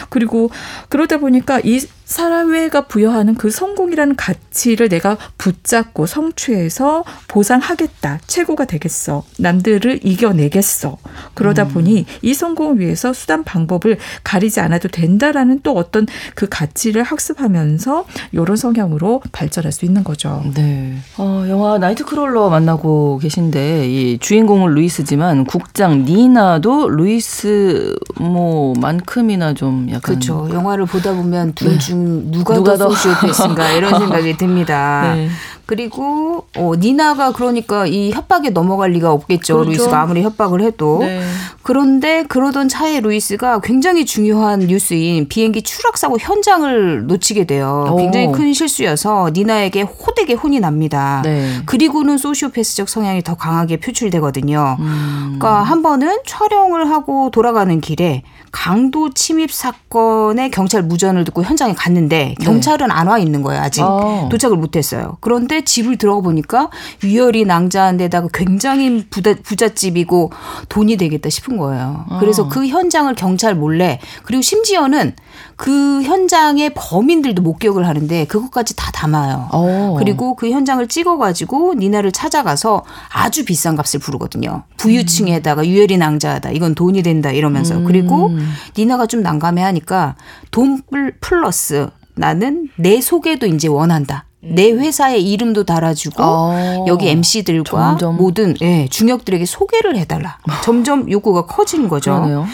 [0.10, 0.52] 그리고
[0.90, 1.80] 그러다 보니까 이
[2.10, 8.20] 사회가 부여하는 그 성공이라는 가치를 내가 붙잡고 성취해서 보상하겠다.
[8.26, 9.24] 최고가 되겠어.
[9.38, 10.98] 남들을 이겨내겠어.
[11.36, 11.68] 그러다 음.
[11.70, 18.56] 보니 이 성공을 위해서 수단 방법을 가리지 않아도 된다라는 또 어떤 그 가치를 학습하면서 이런
[18.56, 20.44] 성향으로 발전할 수 있는 거죠.
[20.56, 20.96] 네.
[21.18, 30.50] 어, 영화 나이트크롤러 만나고 계신데 이 주인공은 루이스지만 국장 니나도 루이스 뭐만큼이나 좀 약간 그렇죠.
[30.52, 32.28] 영화를 보다 보면 둘중 네.
[32.28, 35.14] 음, 누가, 누가 더 소시오패스인가 이런 생각이 듭니다.
[35.16, 35.30] 네.
[35.70, 39.54] 그리고 어, 니나가 그러니까 이 협박에 넘어갈 리가 없겠죠.
[39.54, 39.70] 그렇죠.
[39.70, 40.98] 루이스가 아무리 협박을 해도.
[41.02, 41.22] 네.
[41.62, 47.86] 그런데 그러던 차에 루이스가 굉장히 중요한 뉴스인 비행기 추락 사고 현장을 놓치게 돼요.
[47.92, 47.98] 오.
[47.98, 51.22] 굉장히 큰 실수여서 니나에게 호되게 혼이 납니다.
[51.24, 51.62] 네.
[51.68, 54.78] 그리고는 소시오패스적 성향이 더 강하게 표출되거든요.
[54.80, 55.38] 음.
[55.38, 62.36] 그러니까 한 번은 촬영을 하고 돌아가는 길에 강도 침입 사건의 경찰 무전을 듣고 현장에 갔는데
[62.40, 62.44] 네.
[62.44, 62.94] 경찰은 네.
[62.94, 63.62] 안와 있는 거예요.
[63.62, 64.28] 아직 어.
[64.32, 65.18] 도착을 못했어요.
[65.22, 66.70] 그런데 집을 들어가 보니까
[67.04, 70.32] 위열이 낭자한 데다가 굉장히 부자, 부잣집이고
[70.70, 72.06] 돈이 되겠다 싶은 거예요.
[72.20, 72.50] 그래서 어.
[72.50, 75.14] 그 현장을 경찰 몰래 그리고 심지어는
[75.56, 79.50] 그 현장의 범인들도 목격을 하는데 그것까지 다 담아요.
[79.54, 79.58] 오.
[79.58, 79.96] 어.
[79.98, 84.64] 그리고 그 현장을 찍어가지고 니나를 찾아가서 아주 비싼 값을 부르거든요.
[84.78, 86.52] 부유층에다가 유혈이 낭자하다.
[86.52, 87.86] 이건 돈이 된다 이러면서 음.
[87.86, 88.32] 그리고
[88.78, 90.16] 니나가 좀 난감해하니까
[90.52, 90.82] 돈
[91.20, 94.26] 플러스 나는 내 소개도 이제 원한다.
[94.42, 98.18] 내 회사의 이름도 달아주고 어, 여기 MC들과 점점.
[98.18, 100.38] 모든 예, 중역들에게 소개를 해달라.
[100.64, 102.12] 점점 요구가 커지는 거죠.
[102.14, 102.46] 그러네요.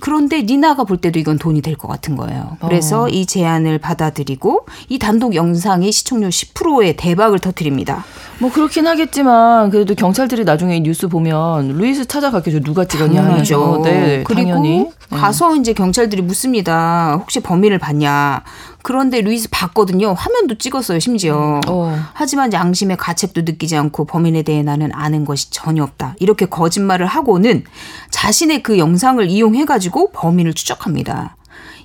[0.00, 2.56] 그런데 니나가 볼 때도 이건 돈이 될 것 같은 거예요.
[2.60, 3.08] 그래서 어.
[3.08, 8.04] 이 제안을 받아들이고 이 단독 영상이 시청률 10%의 대박을 터뜨립니다.
[8.38, 12.60] 뭐 그렇긴 하겠지만 그래도 경찰들이 나중에 뉴스 보면 루이스 찾아갔겠죠.
[12.60, 13.80] 누가 찍었냐 하죠.
[13.82, 14.78] 네, 그리고 당연히.
[14.78, 14.90] 네.
[15.18, 17.16] 가서 이제 경찰들이 묻습니다.
[17.18, 18.42] 혹시 범인을 봤냐?
[18.82, 20.12] 그런데 루이스 봤거든요.
[20.12, 21.60] 화면도 찍었어요, 심지어.
[21.66, 21.98] 어.
[22.12, 26.14] 하지만 양심의 가책도 느끼지 않고 범인에 대해 나는 아는 것이 전혀 없다.
[26.20, 27.64] 이렇게 거짓말을 하고는
[28.10, 31.35] 자신의 그 영상을 이용해가지고 범인을 추적합니다.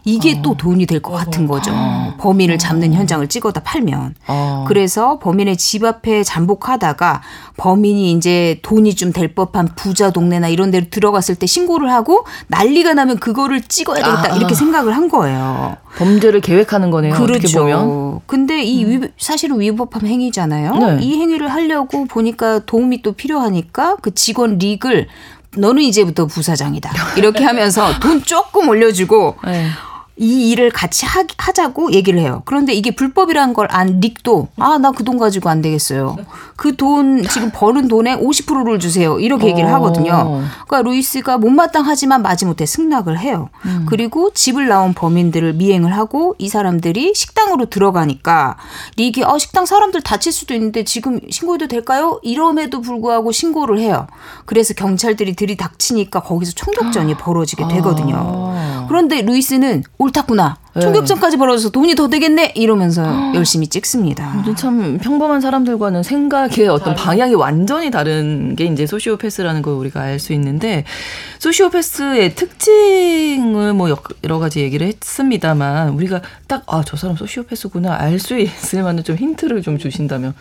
[0.04, 0.42] 이게 어.
[0.42, 1.72] 또 돈이 될 것 같은 거죠.
[1.74, 2.14] 어.
[2.20, 4.16] 범인을 잡는 현장을 찍어다 팔면.
[4.28, 4.66] 어.
[4.68, 7.22] 그래서 범인의 집 앞에 잠복하다가
[7.58, 12.94] 범인이 이제 돈이 좀 될 법한 부자 동네나 이런 데로 들어갔을 때 신고를 하고 난리가
[12.94, 14.36] 나면 그거를 찍어야 되겠다 아.
[14.38, 15.76] 이렇게 생각을 한 거예요.
[15.98, 17.14] 범죄를 계획하는 거네요.
[17.16, 18.22] 그렇죠.
[18.28, 19.04] 근데 이 음.
[19.04, 20.74] 위, 사실은 위법한 행위잖아요.
[20.76, 20.98] 네.
[21.02, 25.08] 이 행위를 하려고 보니까 도움이 또 필요하니까 그 직원 릭을
[25.58, 26.92] 너는 이제부터 부사장이다.
[27.18, 29.68] 이렇게 하면서 돈 조금 올려주고 네.
[30.18, 32.44] 이 일을 같이 하, 하자고 얘기를 해요.
[32.46, 36.18] 그런데 이게 불법이라는 걸안 릭도 아 나 그 돈 가지고 안 되겠어요.
[36.58, 39.20] 그 돈 지금 버는 돈의 50%를 주세요.
[39.20, 39.74] 이렇게 얘기를 어.
[39.76, 40.44] 하거든요.
[40.68, 43.50] 그러니까 루이스가 못마땅하지만 마지못해 승낙을 해요.
[43.66, 43.86] 음.
[43.90, 48.58] 그리고 집을 나온 범인들을 미행을 하고 이 사람들이 식당으로 들어가니까
[48.98, 52.20] 릭이 어 식당 사람들 다칠 수도 있는데 지금 신고해도 될까요?
[52.22, 54.08] 이럼에도 불구하고 신고를 해요.
[54.46, 58.16] 그래서 경찰들이 들이닥치니까 거기서 총격전이 벌어지게 되거든요.
[58.18, 58.86] 아.
[58.88, 60.58] 그런데 루이스는 옳았구나.
[60.74, 60.82] 네.
[60.82, 64.44] 총격전까지 벌어져서 돈이 더 되겠네 이러면서 열심히 찍습니다.
[64.56, 70.32] 참 평범한 사람들과는 생각의 어떤 방향이 완전히 다른 게 이제 소시오패스라는 걸 우리가 알 수
[70.34, 70.86] 있는데
[71.40, 73.90] 소시오패스의 특징을 뭐
[74.24, 79.16] 여러 가지 얘기를 했습니다만 우리가 딱 아 저 사람 소시오패스구나 알 수 있을 만한 좀
[79.18, 80.34] 힌트를 좀 주신다면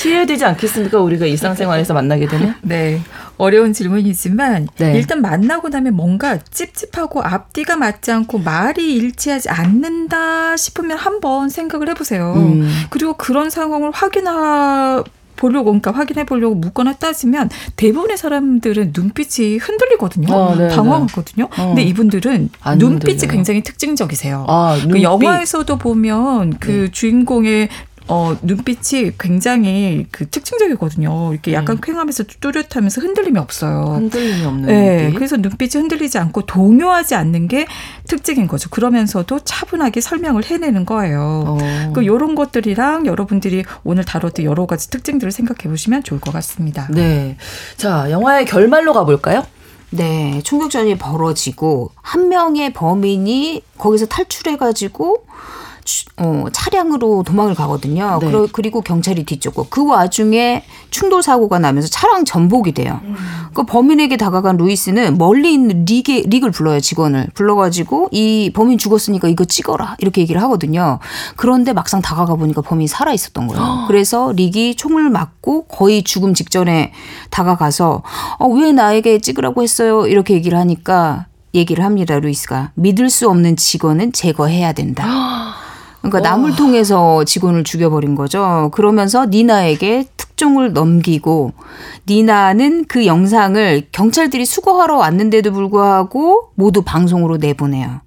[0.00, 1.00] 피해야 되지 않겠습니까?
[1.00, 3.00] 우리가 일상생활에서 만나게 되면 네
[3.38, 4.94] 어려운 질문이지만 네.
[4.96, 9.73] 일단 만나고 나면 뭔가 찝찝하고 앞뒤가 맞지 않고 말이 일치하지 않는
[10.08, 12.34] 다 싶으면 한번 생각을 해보세요.
[12.36, 12.68] 음.
[12.90, 15.02] 그리고 그런 상황을 확인하
[15.36, 20.32] 보려고 그러니까 확인해 보려고 묻거나 따지면 대부분의 사람들은 눈빛이 흔들리거든요.
[20.32, 21.48] 어, 네, 당황하거든요.
[21.54, 21.62] 네.
[21.62, 21.66] 어.
[21.68, 23.32] 근데 이분들은 눈빛이 흔들려요.
[23.32, 24.46] 굉장히 특징적이세요.
[24.48, 26.90] 아, 그 영화에서도 보면 그 네.
[26.90, 27.68] 주인공의
[28.06, 31.32] 어, 눈빛이 굉장히 그 특징적이거든요.
[31.32, 31.56] 이렇게 네.
[31.56, 33.94] 약간 쾌감해서 뚜렷하면서 흔들림이 없어요.
[33.96, 35.16] 흔들림이 없는 네, 눈빛.
[35.16, 37.66] 그래서 눈빛이 흔들리지 않고 동요하지 않는 게
[38.06, 38.68] 특징인 거죠.
[38.68, 41.44] 그러면서도 차분하게 설명을 해내는 거예요.
[41.46, 41.92] 어.
[41.94, 46.86] 그 요런 것들이랑 여러분들이 오늘 다뤘던 여러 가지 특징들을 생각해 보시면 좋을 것 같습니다.
[46.90, 47.38] 네.
[47.78, 49.46] 자, 영화의 결말로 가볼까요?
[49.90, 55.24] 네, 총격전이 벌어지고 한 명의 범인이 거기서 탈출해가지고
[56.16, 58.18] 어, 차량으로 도망을 가거든요.
[58.20, 58.30] 네.
[58.52, 63.00] 그리고 경찰이 뒤쫓고 그 와중에 충돌 사고가 나면서 차량 전복이 돼요.
[63.04, 63.16] 음.
[63.52, 69.44] 그 범인에게 다가간 루이스는 멀리 있는 릭에, 릭을 불러요 직원을 불러가지고 이 범인 죽었으니까 이거
[69.44, 70.98] 찍어라 이렇게 얘기를 하거든요.
[71.36, 73.84] 그런데 막상 다가가 보니까 범인이 살아 있었던 거예요.
[73.88, 76.92] 그래서 릭이 총을 맞고 거의 죽음 직전에
[77.30, 78.02] 다가가서
[78.38, 84.12] 어, 왜 나에게 찍으라고 했어요 이렇게 얘기를 하니까 얘기를 합니다 루이스가 믿을 수 없는 직원은
[84.12, 85.53] 제거해야 된다.
[86.10, 88.70] 그러니까 남을 통해서 직원을 죽여버린 거죠.
[88.74, 91.52] 그러면서 니나에게 특종을 넘기고
[92.06, 98.00] 니나는 그 영상을 경찰들이 수거하러 왔는데도 불구하고 모두 방송으로 내보내요.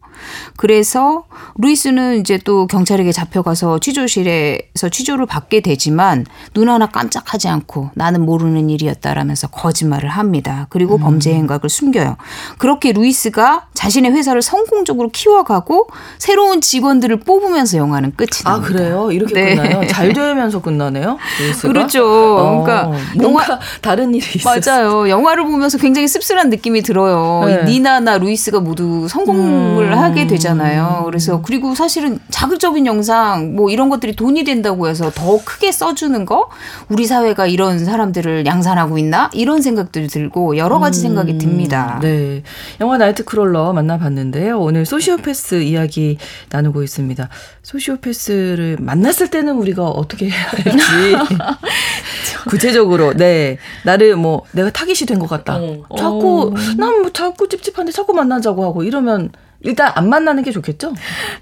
[0.56, 1.24] 그래서
[1.58, 8.70] 루이스는 이제 또 경찰에게 잡혀가서 취조실에서 취조를 받게 되지만 눈 하나 깜짝하지 않고 나는 모르는
[8.70, 10.68] 일이었다라면서 거짓말을 합니다.
[10.70, 11.02] 그리고 음.
[11.02, 12.18] 범죄 행각을 숨겨요.
[12.58, 15.88] 그렇게 루이스가 자신의 회사를 성공적으로 키워가고
[16.18, 18.52] 새로운 직원들을 뽑으면서 영화는 끝이 납니다.
[18.52, 19.12] 아 그래요?
[19.12, 19.56] 이렇게 네.
[19.56, 19.88] 끝나요?
[19.88, 21.18] 잘 되면서 끝나네요.
[21.40, 21.74] 루이스가?
[21.74, 22.06] 그렇죠.
[22.06, 24.60] 어, 그러니까 영화 다른 일이 있어요.
[24.66, 25.10] 맞아요.
[25.10, 27.44] 영화를 보면서 굉장히 씁쓸한 느낌이 들어요.
[27.46, 27.64] 네.
[27.66, 29.98] 니나나 루이스가 모두 성공을 음.
[30.08, 31.04] 하게 되잖아요.
[31.06, 36.50] 그래서 그리고 사실은 자극적인 영상 뭐 이런 것들이 돈이 된다고 해서 더 크게 써주는 거
[36.90, 42.00] 우리 사회가 이런 사람들을 양산하고 있나 이런 생각들이 들고 여러 가지 음, 생각이 듭니다.
[42.02, 42.44] 네,
[42.80, 44.60] 영화 나이트 크롤러 만나봤는데요.
[44.60, 46.18] 오늘 소시오패스 이야기
[46.50, 47.28] 나누고 있습니다.
[47.64, 51.36] 소시오패스를 만났을 때는 우리가 어떻게 해야 할지
[52.50, 55.58] 구체적으로 네 나를 뭐 내가 타깃이 된 것 같다.
[55.60, 55.84] 어.
[55.98, 56.60] 자꾸 어.
[56.78, 59.32] 난뭐 자꾸 찝찝한데 자꾸 만나자고 하고 이러면
[59.68, 60.94] 일단 안 만나는 게 좋겠죠?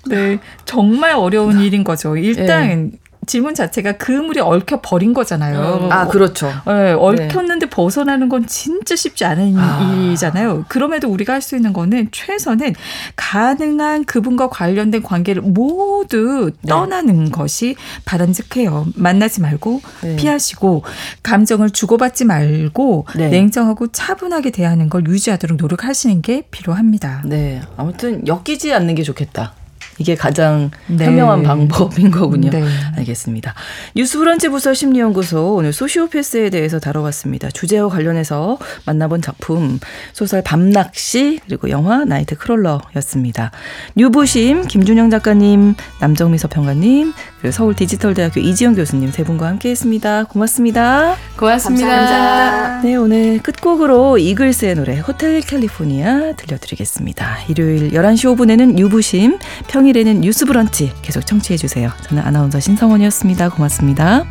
[0.08, 0.40] 네.
[0.66, 2.18] 정말 어려운 일인 거죠.
[2.18, 2.92] 일단 네.
[3.26, 5.86] 질문 자체가 그물이 얽혀 버린 거잖아요.
[5.86, 5.92] 음.
[5.92, 6.52] 아 그렇죠.
[6.68, 7.70] 네, 얽혔는데 네.
[7.70, 9.94] 벗어나는 건 진짜 쉽지 않은 아.
[9.96, 10.66] 일이잖아요.
[10.68, 12.74] 그럼에도 우리가 할 수 있는 거는 최선은
[13.16, 16.70] 가능한 그분과 관련된 관계를 모두 네.
[16.70, 18.88] 떠나는 것이 바람직해요.
[18.96, 20.16] 만나지 말고 네.
[20.16, 20.84] 피하시고
[21.22, 23.30] 감정을 주고받지 말고 네.
[23.30, 27.22] 냉정하고 차분하게 대하는 걸 유지하도록 노력하시는 게 필요합니다.
[27.26, 29.54] 네, 아무튼 엮이지 않는 게 좋겠다.
[29.98, 31.06] 이게 가장 네.
[31.06, 32.50] 현명한 방법인 거군요.
[32.50, 32.64] 네.
[32.98, 33.54] 알겠습니다.
[33.96, 37.50] 뉴스브런치 부설 심리연구소 오늘 소시오패스에 대해서 다뤄봤습니다.
[37.52, 39.80] 주제와 관련해서 만나본 작품
[40.14, 43.52] 소설 밤낚시 그리고 영화 나이트 크롤러였습니다.
[43.96, 47.14] 뉴부심 김준영 작가님, 남정미 서평가님,
[47.52, 50.26] 서울 디지털대학교 이지영 교수님 세 분과 함께했습니다.
[50.26, 51.16] 고맙습니다.
[51.38, 51.88] 고맙습니다.
[51.88, 52.82] 감사합니다.
[52.82, 57.38] 네 오늘 끝곡으로 이글스의 노래 호텔 캘리포니아 들려드리겠습니다.
[57.48, 61.92] 일요일 11시 5분에는 뉴부심 평 평일에는 뉴스 브런치 계속 청취해 주세요.
[62.02, 63.50] 저는 아나운서 신성원이었습니다.
[63.50, 64.26] 고맙습니다.